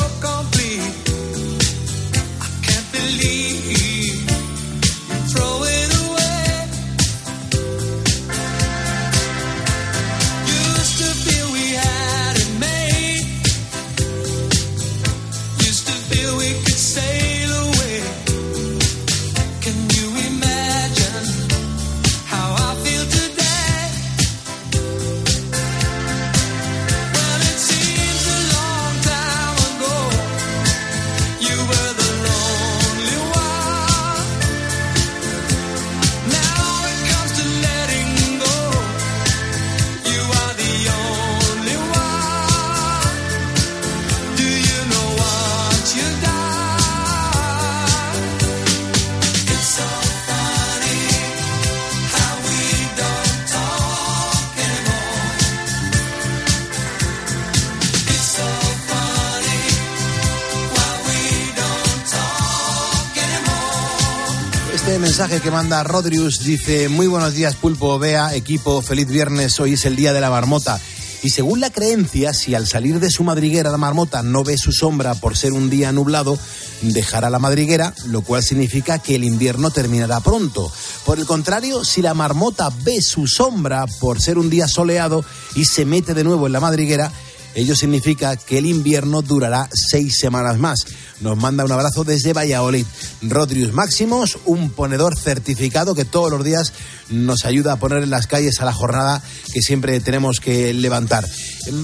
[65.18, 69.86] mensaje que manda Rodrius dice, muy buenos días Pulpo, Bea, equipo, feliz viernes, hoy es
[69.86, 70.78] el día de la marmota.
[71.22, 74.72] Y según la creencia, si al salir de su madriguera la marmota no ve su
[74.72, 76.38] sombra por ser un día nublado,
[76.82, 80.70] dejará la madriguera, lo cual significa que el invierno terminará pronto.
[81.06, 85.64] Por el contrario, si la marmota ve su sombra por ser un día soleado y
[85.64, 87.10] se mete de nuevo en la madriguera,
[87.56, 90.84] ello significa que el invierno durará seis semanas más.
[91.20, 92.84] Nos manda un abrazo desde Valladolid.
[93.22, 96.74] Rodrius Máximos, un ponedor certificado que todos los días
[97.08, 99.22] nos ayuda a poner en las calles a la jornada
[99.54, 101.24] que siempre tenemos que levantar.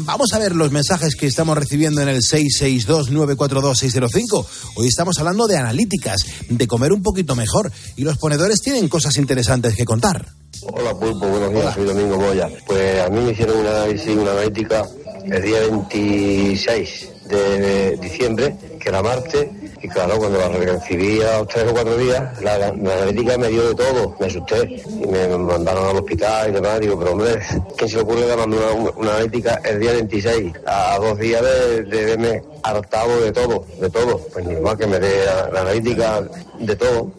[0.04, 4.44] Vamos a ver los mensajes que estamos recibiendo en el 662-942-605.
[4.76, 9.16] Hoy estamos hablando de analíticas, de comer un poquito mejor y los ponedores tienen cosas
[9.16, 10.34] interesantes que contar.
[10.60, 12.50] Hola Pulpo, buenos días, soy Domingo Moya.
[12.66, 14.86] Pues a mí me hicieron una análisis, una analítica
[15.24, 19.46] el día 26 de diciembre, que era martes,
[19.80, 23.74] y claro, cuando la recibí los tres o cuatro días, la, analítica me dio de
[23.74, 27.40] todo, me asusté, y me mandaron al hospital y demás, digo, pero hombre,
[27.76, 31.82] ¿quién se le ocurre una, una- una analítica el día 26, a dos días de,
[31.84, 34.18] de verme hartado de todo, de todo?
[34.32, 36.22] Pues normal que me dé la, la analítica
[36.58, 37.10] de todo,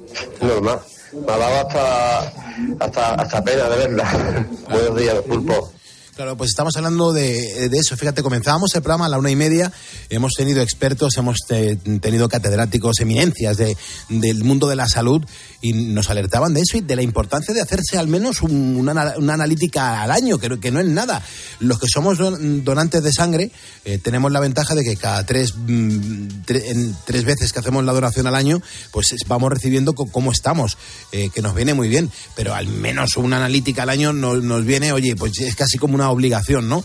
[0.41, 0.79] normal.
[1.13, 2.19] Me ha dado hasta,
[2.79, 4.45] hasta, hasta pena de verla.
[4.69, 5.71] Buenos días, Pulpo.
[6.15, 7.97] Claro, pues estamos hablando de, de eso.
[7.97, 9.71] Fíjate, comenzábamos el programa a la una y media.
[10.11, 13.75] Hemos tenido expertos, hemos te- tenido catedráticos, eminencias de,
[14.09, 15.25] del mundo de la salud
[15.59, 19.15] y nos alertaban de eso y de la importancia de hacerse al menos un- una,
[19.17, 21.23] una analítica al año, que, que no es nada.
[21.59, 23.49] Los que somos don- donantes de sangre
[23.83, 26.27] eh, tenemos la ventaja de que cada tres, mm,
[27.05, 28.61] tres veces que hacemos la donación al año,
[28.91, 30.77] pues es- vamos recibiendo cómo estamos,
[31.11, 32.11] eh, que nos viene muy bien.
[32.35, 35.95] Pero al menos una analítica al año nos, nos viene, oye, pues es casi como
[35.95, 36.83] una obligación, ¿no?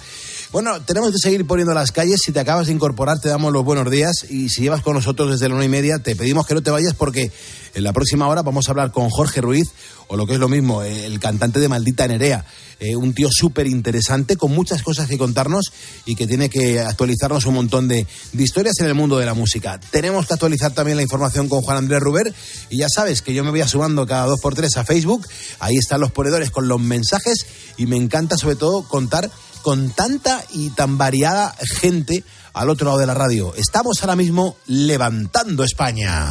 [0.50, 2.20] Bueno, tenemos que seguir poniendo las calles.
[2.24, 4.24] Si te acabas de incorporar, te damos los buenos días.
[4.30, 6.70] Y si llevas con nosotros desde la una y media, te pedimos que no te
[6.70, 7.30] vayas porque
[7.74, 9.68] en la próxima hora vamos a hablar con Jorge Ruiz,
[10.06, 12.46] o lo que es lo mismo, el cantante de Maldita Nerea.
[12.80, 15.66] Eh, un tío súper interesante, con muchas cosas que contarnos
[16.06, 19.34] y que tiene que actualizarnos un montón de, de historias en el mundo de la
[19.34, 19.78] música.
[19.90, 22.32] Tenemos que actualizar también la información con Juan Andrés Ruber.
[22.70, 25.26] Y ya sabes que yo me voy sumando cada dos por tres a Facebook.
[25.58, 27.46] Ahí están los ponedores con los mensajes.
[27.76, 29.30] Y me encanta sobre todo contar
[29.62, 33.54] con tanta y tan variada gente al otro lado de la radio.
[33.56, 36.26] Estamos ahora mismo levantando España.